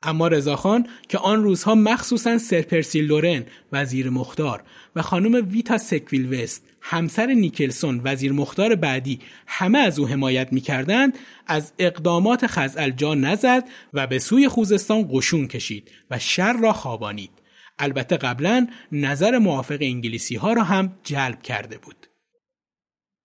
[0.02, 4.62] اما رضاخان که آن روزها مخصوصا سرپرسی لورن وزیر مختار
[4.96, 11.18] و خانم ویتا سکویل وست همسر نیکلسون وزیر مختار بعدی همه از او حمایت می‌کردند
[11.46, 17.30] از اقدامات خزعل جا نزد و به سوی خوزستان قشون کشید و شر را خوابانید
[17.78, 22.06] البته قبلا نظر موافق انگلیسی ها را هم جلب کرده بود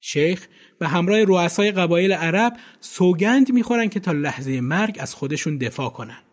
[0.01, 0.47] شیخ
[0.79, 6.24] به همراه رؤسای قبایل عرب سوگند می‌خورن که تا لحظه مرگ از خودشون دفاع کنن.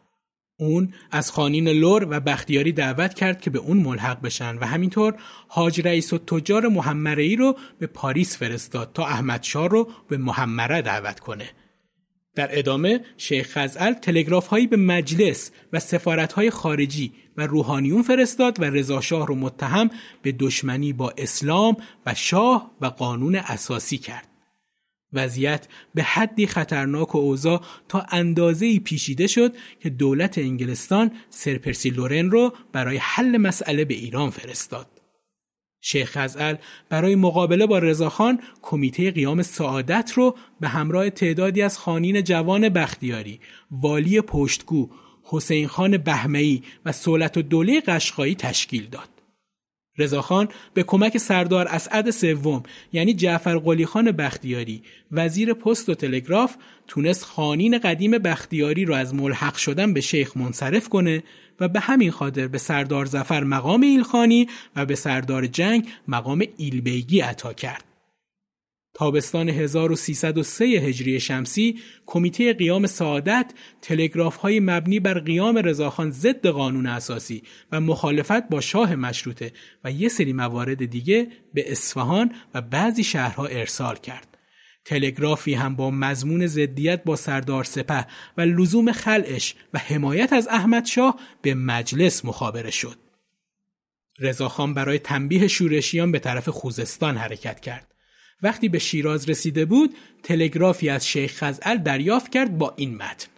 [0.62, 5.14] اون از خانین لور و بختیاری دعوت کرد که به اون ملحق بشن و همینطور
[5.48, 10.16] حاج رئیس و تجار محمره ای رو به پاریس فرستاد تا احمد شاه رو به
[10.16, 11.50] محمره دعوت کنه.
[12.34, 18.60] در ادامه شیخ خزعل تلگراف هایی به مجلس و سفارت های خارجی و روحانیون فرستاد
[18.60, 19.90] و رضا شاه رو متهم
[20.22, 24.31] به دشمنی با اسلام و شاه و قانون اساسی کرد.
[25.12, 32.30] وضعیت به حدی خطرناک و اوضاع تا اندازه پیشیده شد که دولت انگلستان سرپرسی لورن
[32.30, 34.86] رو برای حل مسئله به ایران فرستاد.
[35.84, 36.56] شیخ خزعل
[36.88, 43.40] برای مقابله با رضاخان کمیته قیام سعادت رو به همراه تعدادی از خانین جوان بختیاری،
[43.70, 44.90] والی پشتگو،
[45.24, 49.11] حسین خان بهمهی و سولت و دوله قشقایی تشکیل داد.
[49.98, 52.62] رضاخان به کمک سردار اسعد سوم
[52.92, 54.82] یعنی جعفر قلی خان بختیاری
[55.12, 56.56] وزیر پست و تلگراف
[56.88, 61.22] تونست خانین قدیم بختیاری را از ملحق شدن به شیخ منصرف کنه
[61.60, 67.20] و به همین خاطر به سردار زفر مقام ایلخانی و به سردار جنگ مقام ایلبیگی
[67.20, 67.91] عطا کرد.
[68.94, 76.86] تابستان 1303 هجری شمسی کمیته قیام سعادت تلگراف های مبنی بر قیام رضاخان ضد قانون
[76.86, 79.52] اساسی و مخالفت با شاه مشروطه
[79.84, 84.38] و یه سری موارد دیگه به اصفهان و بعضی شهرها ارسال کرد.
[84.84, 90.86] تلگرافی هم با مضمون ضدیت با سردار سپه و لزوم خلعش و حمایت از احمد
[90.86, 92.96] شاه به مجلس مخابره شد.
[94.18, 97.91] رضاخان برای تنبیه شورشیان به طرف خوزستان حرکت کرد.
[98.42, 103.28] وقتی به شیراز رسیده بود تلگرافی از شیخ خزعل دریافت کرد با این متن.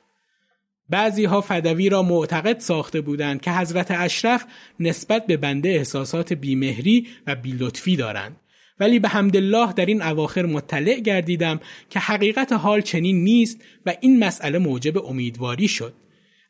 [0.89, 4.45] بعضی ها فدوی را معتقد ساخته بودند که حضرت اشرف
[4.81, 8.37] نسبت به بنده احساسات بیمهری و بیلطفی دارند.
[8.81, 14.19] ولی به حمدالله در این اواخر مطلع گردیدم که حقیقت حال چنین نیست و این
[14.19, 15.95] مسئله موجب امیدواری شد.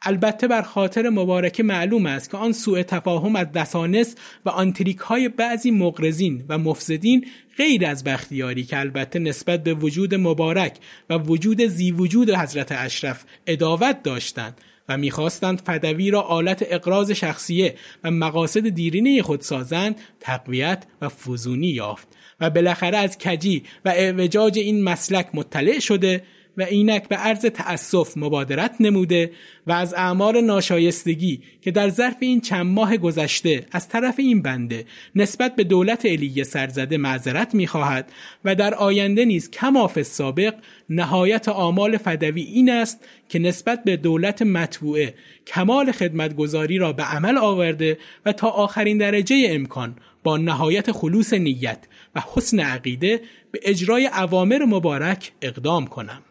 [0.05, 5.29] البته بر خاطر مبارکه معلوم است که آن سوء تفاهم از دسانس و آنتریک های
[5.29, 7.27] بعضی مغرزین و مفسدین
[7.57, 10.77] غیر از بختیاری که البته نسبت به وجود مبارک
[11.11, 17.75] و وجود زی وجود حضرت اشرف اداوت داشتند و می‌خواستند فدوی را آلت اقراض شخصیه
[18.05, 22.09] و مقاصد دیرینه خود سازند تقویت و فزونی یافت
[22.41, 26.23] و بالاخره از کجی و اعوجاج این مسلک مطلع شده
[26.59, 29.31] و اینک به عرض تأسف مبادرت نموده
[29.67, 34.85] و از اعمال ناشایستگی که در ظرف این چند ماه گذشته از طرف این بنده
[35.15, 38.13] نسبت به دولت علی سرزده معذرت می‌خواهد
[38.45, 40.55] و در آینده نیز کماف سابق
[40.91, 45.15] نهایت آمال فدوی این است که نسبت به دولت مطبوعه
[45.47, 51.79] کمال خدمتگذاری را به عمل آورده و تا آخرین درجه امکان با نهایت خلوص نیت
[52.15, 53.21] و حسن عقیده
[53.53, 56.23] به اجرای اوامر مبارک اقدام کنم.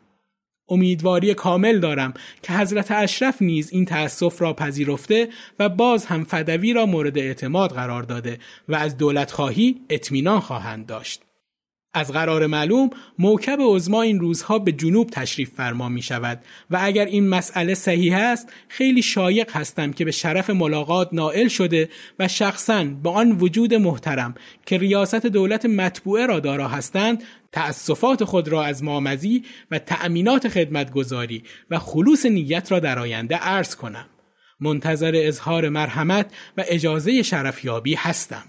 [0.73, 2.13] امیدواری کامل دارم
[2.43, 7.71] که حضرت اشرف نیز این تأسف را پذیرفته و باز هم فدوی را مورد اعتماد
[7.71, 11.22] قرار داده و از دولت خواهی اطمینان خواهند داشت.
[11.93, 12.89] از قرار معلوم
[13.19, 16.39] موکب عزما این روزها به جنوب تشریف فرما می شود
[16.71, 21.89] و اگر این مسئله صحیح است خیلی شایق هستم که به شرف ملاقات نائل شده
[22.19, 24.35] و شخصا به آن وجود محترم
[24.65, 31.43] که ریاست دولت مطبوعه را دارا هستند تأسفات خود را از مامزی و تأمینات خدمتگذاری
[31.69, 34.05] و خلوص نیت را در آینده عرض کنم.
[34.59, 38.43] منتظر اظهار مرحمت و اجازه شرفیابی هستم.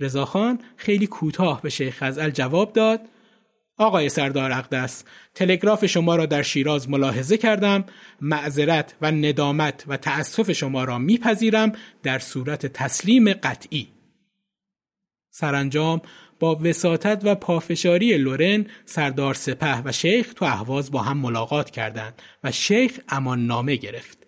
[0.00, 3.00] رضاخان خیلی کوتاه به شیخ خزعل جواب داد
[3.76, 7.84] آقای سردار اقدس تلگراف شما را در شیراز ملاحظه کردم
[8.20, 11.72] معذرت و ندامت و تأسف شما را میپذیرم
[12.02, 13.88] در صورت تسلیم قطعی.
[15.30, 16.02] سرانجام
[16.40, 22.22] با وساطت و پافشاری لورن سردار سپه و شیخ تو اهواز با هم ملاقات کردند
[22.44, 24.23] و شیخ امان نامه گرفت.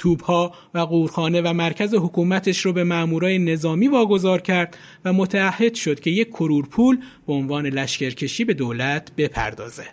[0.00, 6.00] توپها و قورخانه و مرکز حکومتش رو به مامورای نظامی واگذار کرد و متعهد شد
[6.00, 9.86] که یک کرور پول به عنوان لشکرکشی به دولت بپردازه.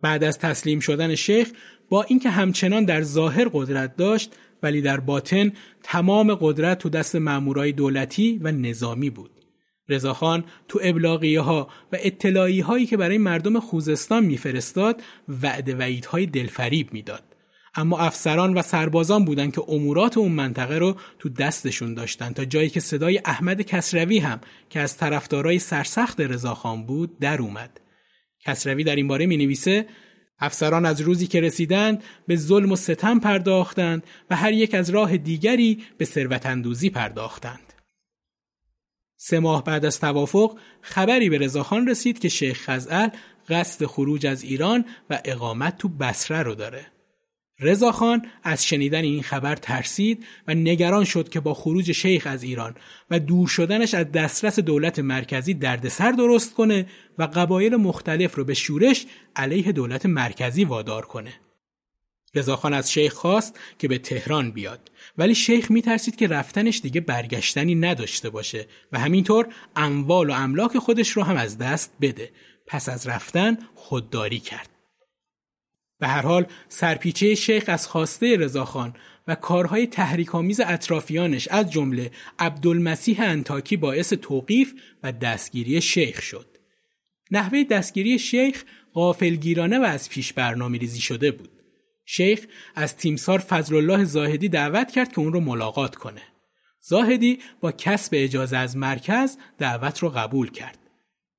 [0.00, 1.50] بعد از تسلیم شدن شیخ
[1.88, 7.72] با اینکه همچنان در ظاهر قدرت داشت ولی در باطن تمام قدرت تو دست مامورای
[7.72, 9.30] دولتی و نظامی بود.
[9.88, 15.02] رضاخان تو ابلاغیه ها و اطلاعی هایی که برای مردم خوزستان میفرستاد
[15.42, 17.33] وعده وعیدهای دلفریب می‌داد.
[17.76, 22.32] اما افسران و سربازان بودند که امورات اون منطقه رو تو دستشون داشتن.
[22.32, 27.80] تا جایی که صدای احمد کسروی هم که از طرفدارای سرسخت رضاخان بود در اومد.
[28.40, 29.86] کسروی در این باره می نویسه
[30.38, 35.16] افسران از روزی که رسیدند به ظلم و ستم پرداختند و هر یک از راه
[35.16, 37.72] دیگری به ثروت اندوزی پرداختند.
[39.16, 43.08] سه ماه بعد از توافق خبری به رضاخان رسید که شیخ خزعل
[43.48, 46.93] قصد خروج از ایران و اقامت تو بسره رو داره.
[47.60, 52.74] رضاخان از شنیدن این خبر ترسید و نگران شد که با خروج شیخ از ایران
[53.10, 56.86] و دور شدنش از دسترس دولت مرکزی دردسر درست کنه
[57.18, 61.34] و قبایل مختلف رو به شورش علیه دولت مرکزی وادار کنه.
[62.34, 67.74] رضاخان از شیخ خواست که به تهران بیاد ولی شیخ میترسید که رفتنش دیگه برگشتنی
[67.74, 69.46] نداشته باشه و همینطور
[69.76, 72.30] اموال و املاک خودش رو هم از دست بده
[72.66, 74.73] پس از رفتن خودداری کرد
[76.04, 78.94] به هر حال سرپیچه شیخ از خواسته رضاخان
[79.28, 86.46] و کارهای تحریک‌آمیز اطرافیانش از جمله عبدالمسیح انتاکی باعث توقیف و دستگیری شیخ شد.
[87.30, 91.50] نحوه دستگیری شیخ غافلگیرانه و از پیش برنامه ریزی شده بود.
[92.04, 96.22] شیخ از تیمسار فضل الله زاهدی دعوت کرد که اون رو ملاقات کنه.
[96.80, 100.78] زاهدی با کسب اجازه از مرکز دعوت رو قبول کرد.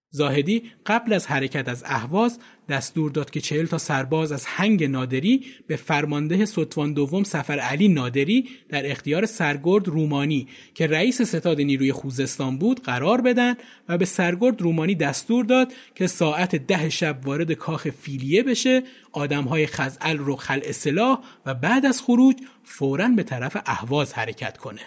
[0.09, 2.39] زاهدی قبل از حرکت از اهواز
[2.69, 7.87] دستور داد که چهل تا سرباز از هنگ نادری به فرمانده ستوان دوم سفر علی
[7.87, 13.55] نادری در اختیار سرگرد رومانی که رئیس ستاد نیروی خوزستان بود قرار بدن
[13.89, 19.67] و به سرگرد رومانی دستور داد که ساعت ده شب وارد کاخ فیلیه بشه آدمهای
[19.67, 24.81] خزعل رو خلع سلاح و بعد از خروج فوراً به طرف اهواز حرکت کنه.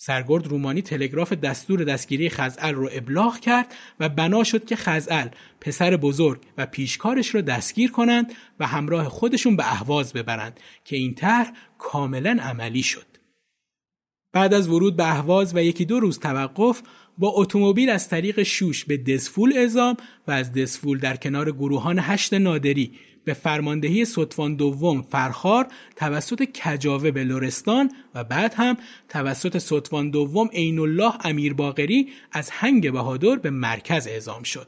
[0.00, 5.28] سرگرد رومانی تلگراف دستور دستگیری خزعل رو ابلاغ کرد و بنا شد که خزعل
[5.60, 11.14] پسر بزرگ و پیشکارش رو دستگیر کنند و همراه خودشون به اهواز ببرند که این
[11.14, 13.06] طرح کاملا عملی شد.
[14.32, 16.82] بعد از ورود به اهواز و یکی دو روز توقف
[17.18, 19.96] با اتومبیل از طریق شوش به دسفول اعزام
[20.28, 22.92] و از دسفول در کنار گروهان هشت نادری
[23.28, 25.66] به فرماندهی سطفان دوم فرخار
[25.96, 28.76] توسط کجاوه به لورستان و بعد هم
[29.08, 34.66] توسط سطفان دوم عین الله امیر باقری از هنگ بهادر به مرکز اعزام شد.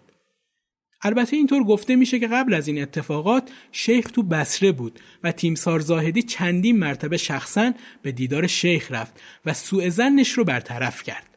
[1.02, 5.80] البته اینطور گفته میشه که قبل از این اتفاقات شیخ تو بسره بود و تیمسار
[5.80, 11.29] زاهدی چندین مرتبه شخصا به دیدار شیخ رفت و سوء زنش رو برطرف کرد.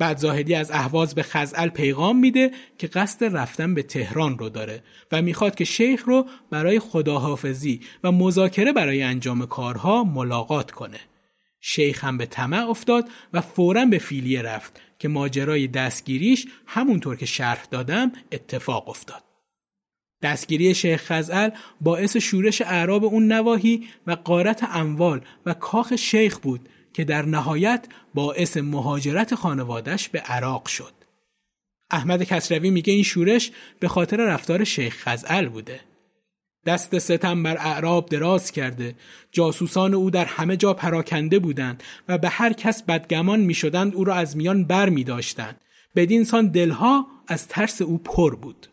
[0.00, 4.82] بعد زاهدی از اهواز به خزعل پیغام میده که قصد رفتن به تهران رو داره
[5.12, 11.00] و می‌خواد که شیخ رو برای خداحافظی و مذاکره برای انجام کارها ملاقات کنه.
[11.60, 17.26] شیخ هم به طمع افتاد و فورا به فیلیه رفت که ماجرای دستگیریش همونطور که
[17.26, 19.22] شرح دادم اتفاق افتاد.
[20.22, 26.68] دستگیری شیخ خزعل باعث شورش اعراب اون نواحی و قارت اموال و کاخ شیخ بود
[27.00, 30.92] که در نهایت باعث مهاجرت خانوادش به عراق شد.
[31.90, 35.80] احمد کسروی میگه این شورش به خاطر رفتار شیخ خزعل بوده.
[36.66, 38.94] دست ستم بر اعراب دراز کرده
[39.32, 44.04] جاسوسان او در همه جا پراکنده بودند و به هر کس بدگمان می شدند او
[44.04, 45.60] را از میان بر می داشتند
[45.96, 48.66] بدین سان دلها از ترس او پر بود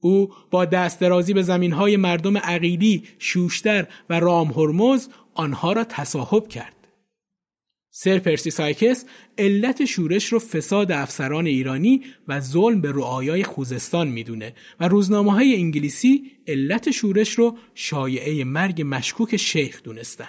[0.00, 6.48] او با دست درازی به زمینهای مردم عقیلی شوشتر و رام هرمز آنها را تصاحب
[6.48, 6.81] کرد
[7.94, 9.04] سر پرسی سایکس
[9.38, 15.54] علت شورش رو فساد افسران ایرانی و ظلم به رعایای خوزستان می‌دونه و روزنامه های
[15.54, 20.28] انگلیسی علت شورش رو شایعه مرگ مشکوک شیخ دونستن.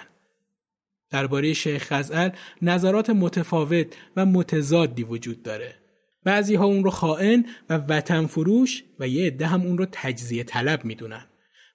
[1.10, 2.30] درباره شیخ خزعل
[2.62, 3.86] نظرات متفاوت
[4.16, 5.74] و متضادی وجود داره.
[6.24, 10.44] بعضی ها اون رو خائن و وطن فروش و یه عده هم اون رو تجزیه
[10.44, 11.26] طلب می‌دونن.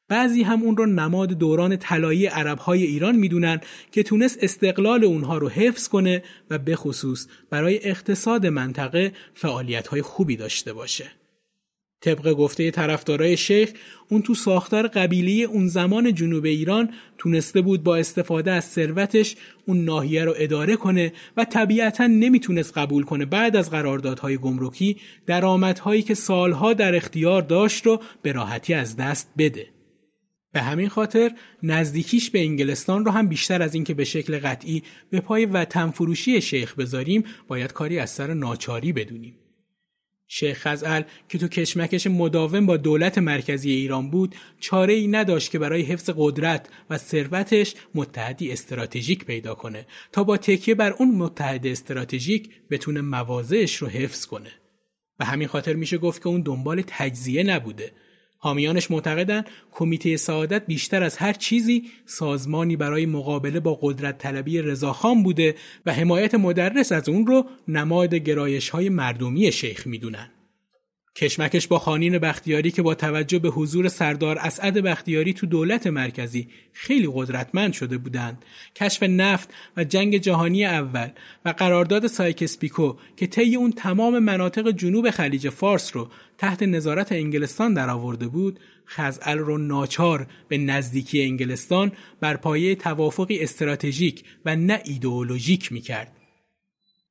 [0.09, 5.49] بعضی هم اون رو نماد دوران طلایی عربهای ایران می‌دونن که تونست استقلال اونها رو
[5.49, 11.11] حفظ کنه و به خصوص برای اقتصاد منطقه فعالیت‌های خوبی داشته باشه.
[12.01, 13.69] طبق گفته طرفدارای شیخ
[14.09, 19.35] اون تو ساختار قبیلی اون زمان جنوب ایران تونسته بود با استفاده از ثروتش
[19.65, 26.01] اون ناحیه رو اداره کنه و طبیعتا نمی‌تونست قبول کنه بعد از قراردادهای گمرکی درآمدهایی
[26.01, 29.78] که سالها در اختیار داشت رو به راحتی از دست بده.
[30.51, 31.31] به همین خاطر
[31.63, 36.41] نزدیکیش به انگلستان رو هم بیشتر از اینکه به شکل قطعی به پای وطن فروشی
[36.41, 39.35] شیخ بذاریم باید کاری از سر ناچاری بدونیم.
[40.31, 45.59] شیخ خزعل که تو کشمکش مداوم با دولت مرکزی ایران بود چاره ای نداشت که
[45.59, 51.67] برای حفظ قدرت و ثروتش متحدی استراتژیک پیدا کنه تا با تکیه بر اون متحد
[51.67, 54.51] استراتژیک بتونه مواضعش رو حفظ کنه.
[55.17, 57.91] به همین خاطر میشه گفت که اون دنبال تجزیه نبوده
[58.41, 65.23] حامیانش معتقدند کمیته سعادت بیشتر از هر چیزی سازمانی برای مقابله با قدرت طلبی رضاخان
[65.23, 70.31] بوده و حمایت مدرس از اون رو نماد گرایش های مردمی شیخ می‌دونن.
[71.19, 76.47] کشمکش با خانین بختیاری که با توجه به حضور سردار اسعد بختیاری تو دولت مرکزی
[76.73, 78.45] خیلی قدرتمند شده بودند.
[78.75, 81.09] کشف نفت و جنگ جهانی اول
[81.45, 87.11] و قرارداد سایکس پیکو که طی اون تمام مناطق جنوب خلیج فارس رو تحت نظارت
[87.11, 94.81] انگلستان درآورده بود خزعل رو ناچار به نزدیکی انگلستان بر پایه توافقی استراتژیک و نه
[94.85, 96.11] ایدئولوژیک می‌کرد.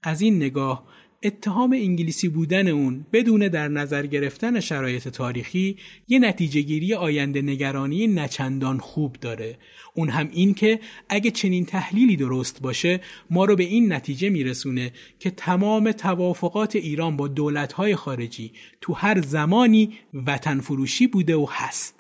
[0.03, 0.85] از این نگاه
[1.23, 5.77] اتهام انگلیسی بودن اون بدون در نظر گرفتن شرایط تاریخی
[6.09, 9.59] یه نتیجه گیری آینده نگرانی نچندان خوب داره.
[9.95, 13.01] اون هم این که اگه چنین تحلیلی درست باشه
[13.31, 19.21] ما رو به این نتیجه میرسونه که تمام توافقات ایران با دولتهای خارجی تو هر
[19.21, 21.95] زمانی وطن فروشی بوده و هست.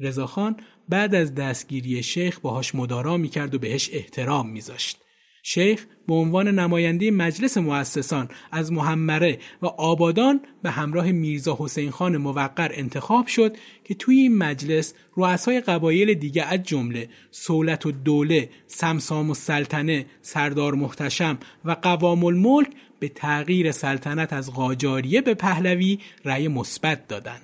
[0.00, 0.56] رضاخان
[0.88, 4.98] بعد از دستگیری شیخ باهاش مدارا می‌کرد و بهش احترام میذاشت.
[5.42, 12.16] شیخ به عنوان نماینده مجلس مؤسسان از محمره و آبادان به همراه میرزا حسین خان
[12.16, 18.50] موقر انتخاب شد که توی این مجلس رؤسای قبایل دیگه از جمله سولت و دوله،
[18.66, 22.70] سمسام و سلطنه، سردار محتشم و قوام الملک
[23.00, 27.42] به تغییر سلطنت از قاجاریه به پهلوی رأی مثبت دادند.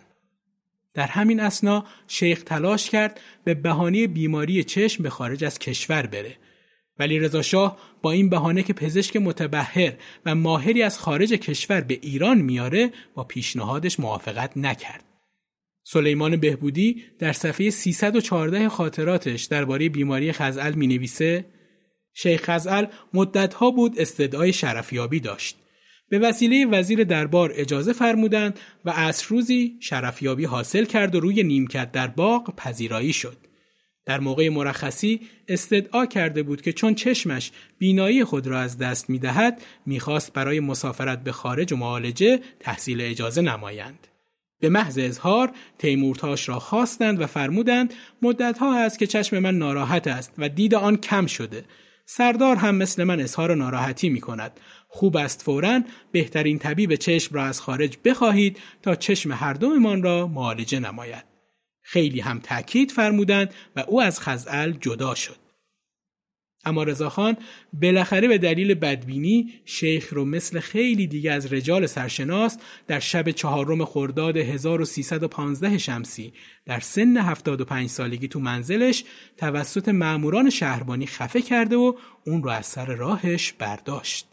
[0.95, 6.37] در همین اسنا شیخ تلاش کرد به بهانه بیماری چشم به خارج از کشور بره
[6.99, 9.93] ولی رضا شاه با این بهانه که پزشک متبهر
[10.27, 15.05] و ماهری از خارج کشور به ایران میاره با پیشنهادش موافقت نکرد.
[15.85, 21.45] سلیمان بهبودی در صفحه 314 خاطراتش درباره بیماری خزعل می نویسه
[22.15, 25.57] شیخ خزعل مدتها بود استدعای شرفیابی داشت.
[26.09, 31.93] به وسیله وزیر دربار اجازه فرمودند و از روزی شرفیابی حاصل کرد و روی نیمکت
[31.93, 33.46] در باغ پذیرایی شد.
[34.07, 39.19] در موقع مرخصی استدعا کرده بود که چون چشمش بینایی خود را از دست می
[39.19, 44.07] دهد می‌خواست برای مسافرت به خارج و معالجه تحصیل اجازه نمایند.
[44.61, 50.33] به محض اظهار تیمورتاش را خواستند و فرمودند مدتها است که چشم من ناراحت است
[50.39, 51.65] و دید آن کم شده.
[52.07, 54.61] سردار هم مثل من اظهار ناراحتی می کند.
[54.89, 55.81] خوب است فورا
[56.13, 61.36] بهترین طبیب چشم را از خارج بخواهید تا چشم هر دومان را معالجه نماید.
[61.89, 65.37] خیلی هم تاکید فرمودند و او از خزعل جدا شد.
[66.64, 67.37] اما رضاخان
[67.72, 73.84] بالاخره به دلیل بدبینی شیخ رو مثل خیلی دیگه از رجال سرشناس در شب چهارم
[73.84, 76.32] خرداد 1315 شمسی
[76.64, 79.05] در سن 75 سالگی تو منزلش
[79.37, 81.93] توسط ماموران شهربانی خفه کرده و
[82.26, 84.26] اون رو از سر راهش برداشت.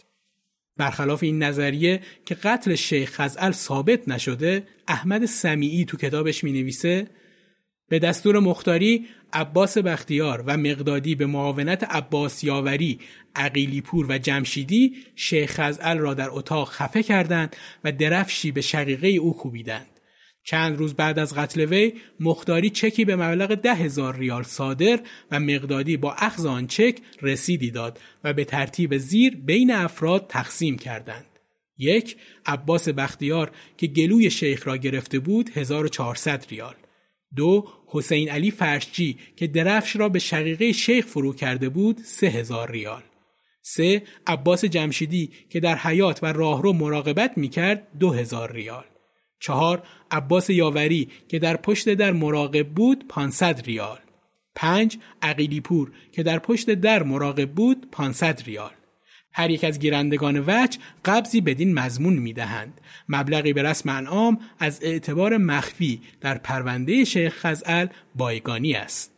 [0.78, 7.08] برخلاف این نظریه که قتل شیخ خزعل ثابت نشده احمد سمیعی تو کتابش می نویسه
[7.94, 13.00] به دستور مختاری عباس بختیار و مقدادی به معاونت عباس یاوری،
[13.36, 19.08] عقیلی پور و جمشیدی شیخ خزعل را در اتاق خفه کردند و درفشی به شقیقه
[19.08, 20.00] او کوبیدند.
[20.44, 25.00] چند روز بعد از قتل وی مختاری چکی به مبلغ ده هزار ریال صادر
[25.32, 30.78] و مقدادی با اخذ آن چک رسیدی داد و به ترتیب زیر بین افراد تقسیم
[30.78, 31.40] کردند.
[31.78, 36.76] یک عباس بختیار که گلوی شیخ را گرفته بود 1400 ریال
[37.36, 42.72] دو حسین علی فرشجی که درفش را به شقیقه شیخ فرو کرده بود سه هزار
[42.72, 43.02] ریال.
[43.62, 48.84] سه عباس جمشیدی که در حیات و راهرو مراقبت می‌کرد دو هزار ریال.
[49.40, 54.00] چهار عباس یاوری که در پشت در مراقب بود 500 ریال.
[54.56, 58.72] پنج عقیلی پور که در پشت در مراقب بود 500 ریال.
[59.34, 62.82] هر یک از گیرندگان وجه قبضی بدین مضمون می‌دهند.
[63.10, 69.14] مبلغی به رسم انعام از اعتبار مخفی در پرونده شیخ خزعل بایگانی است.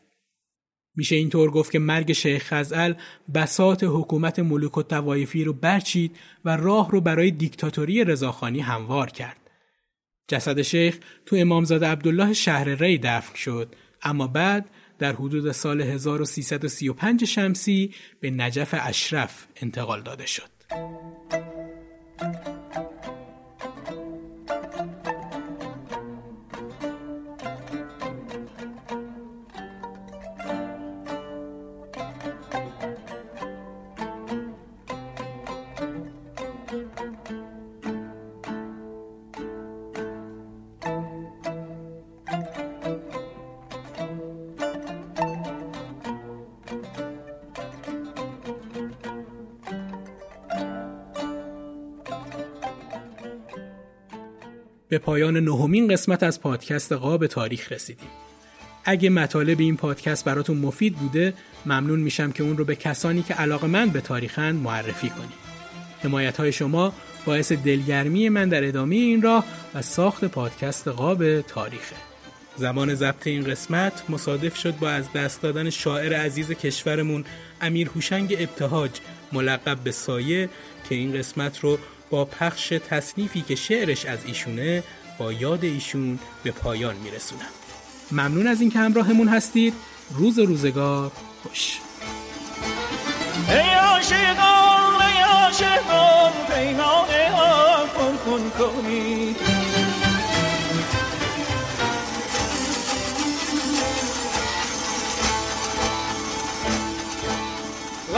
[0.95, 2.93] میشه اینطور گفت که مرگ شیخ خزعل
[3.34, 9.38] بسات حکومت ملوک و توایفی رو برچید و راه رو برای دیکتاتوری رضاخانی هموار کرد.
[10.28, 14.66] جسد شیخ تو امامزاده عبدالله شهر ری دفن شد اما بعد
[15.00, 20.56] در حدود سال 1335 شمسی به نجف اشرف انتقال داده شد.
[54.96, 58.10] به پایان نهمین قسمت از پادکست قاب تاریخ رسیدیم.
[58.86, 61.34] اگه مطالب این پادکست براتون مفید بوده
[61.66, 65.38] ممنون میشم که اون رو به کسانی که علاقه من به تاریخن معرفی کنید.
[66.04, 66.93] حمایت های شما
[67.26, 71.96] باعث دلگرمی من در ادامه این راه و ساخت پادکست قاب تاریخه
[72.58, 77.26] زمان ضبط این قسمت مصادف شد با از دست دادن شاعر عزیز کشورمون
[77.62, 78.91] امیر هوشنگ ابتهاج
[79.34, 80.50] ملقب به سایه
[80.89, 81.78] که این قسمت رو
[82.16, 84.84] با پخش تصنیفی که شعرش از ایشونه
[85.18, 87.41] با یاد ایشون به پایان میرسونم.
[88.11, 89.74] ممنون از اینکه همراهمون هستید.
[90.13, 91.11] روز روزگار
[91.43, 91.80] خوش.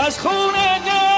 [0.08, 0.54] از خون
[0.86, 1.17] دل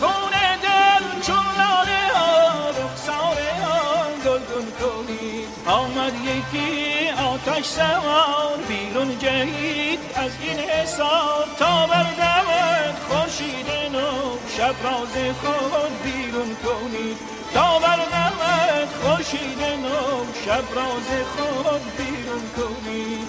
[0.00, 5.48] خون دل چون لاله ها رخسار آن گلگون کنید.
[5.66, 9.98] آمد یکی آتش سوار بیرون جهید.
[10.14, 17.16] از این حسار تا بردمد خورشید نو شب راز خود بیرون کنید.
[17.54, 23.28] تا بردمد خورشید نو شب راز خود بیرون کنید.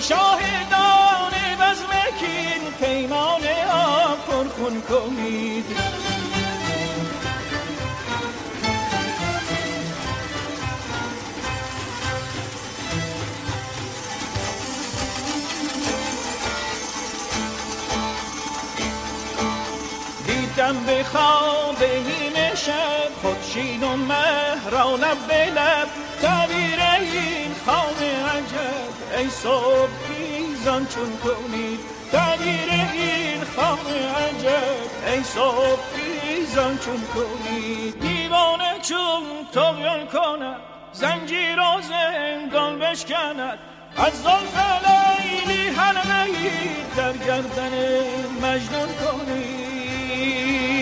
[0.00, 1.90] شاهدان بزم
[2.20, 5.64] کین پیمان آب پرخون کنید
[20.26, 25.88] دیدم به خواب نیمه شب خودشین و مهرا لب به لب
[26.22, 27.49] تعبیر این
[29.16, 31.80] ای صبح خیزان چون کنید
[32.12, 33.78] تعبیر این خواب
[34.16, 35.12] عجب.
[35.12, 40.60] ای صبح خیزان چون کنید دیوانه چون تغیان کند.
[40.92, 43.58] زنجیر و زندان بشکند.
[43.96, 44.56] از زلف
[44.86, 46.26] لیلی حلقه
[46.96, 47.72] در گردن
[48.42, 50.79] مجنون کنید.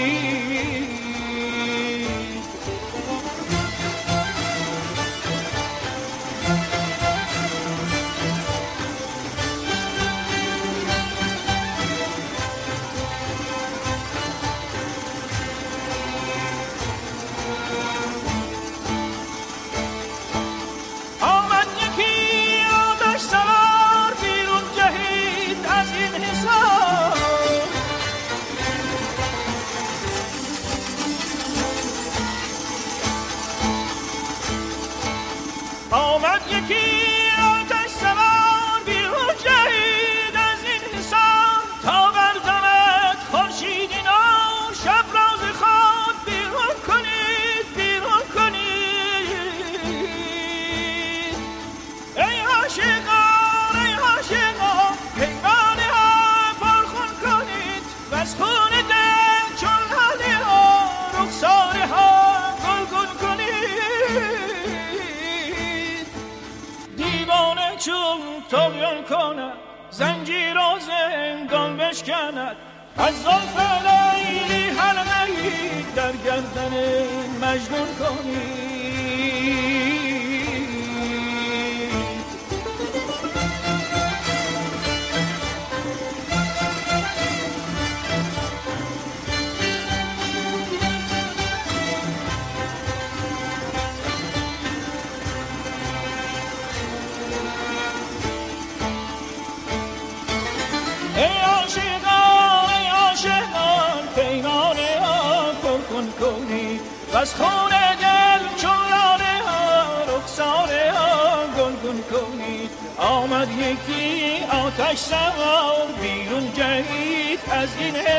[36.70, 37.07] آمد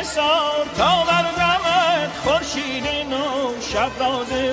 [0.09, 4.48] حسار تا بردمد خورشید نو شب راز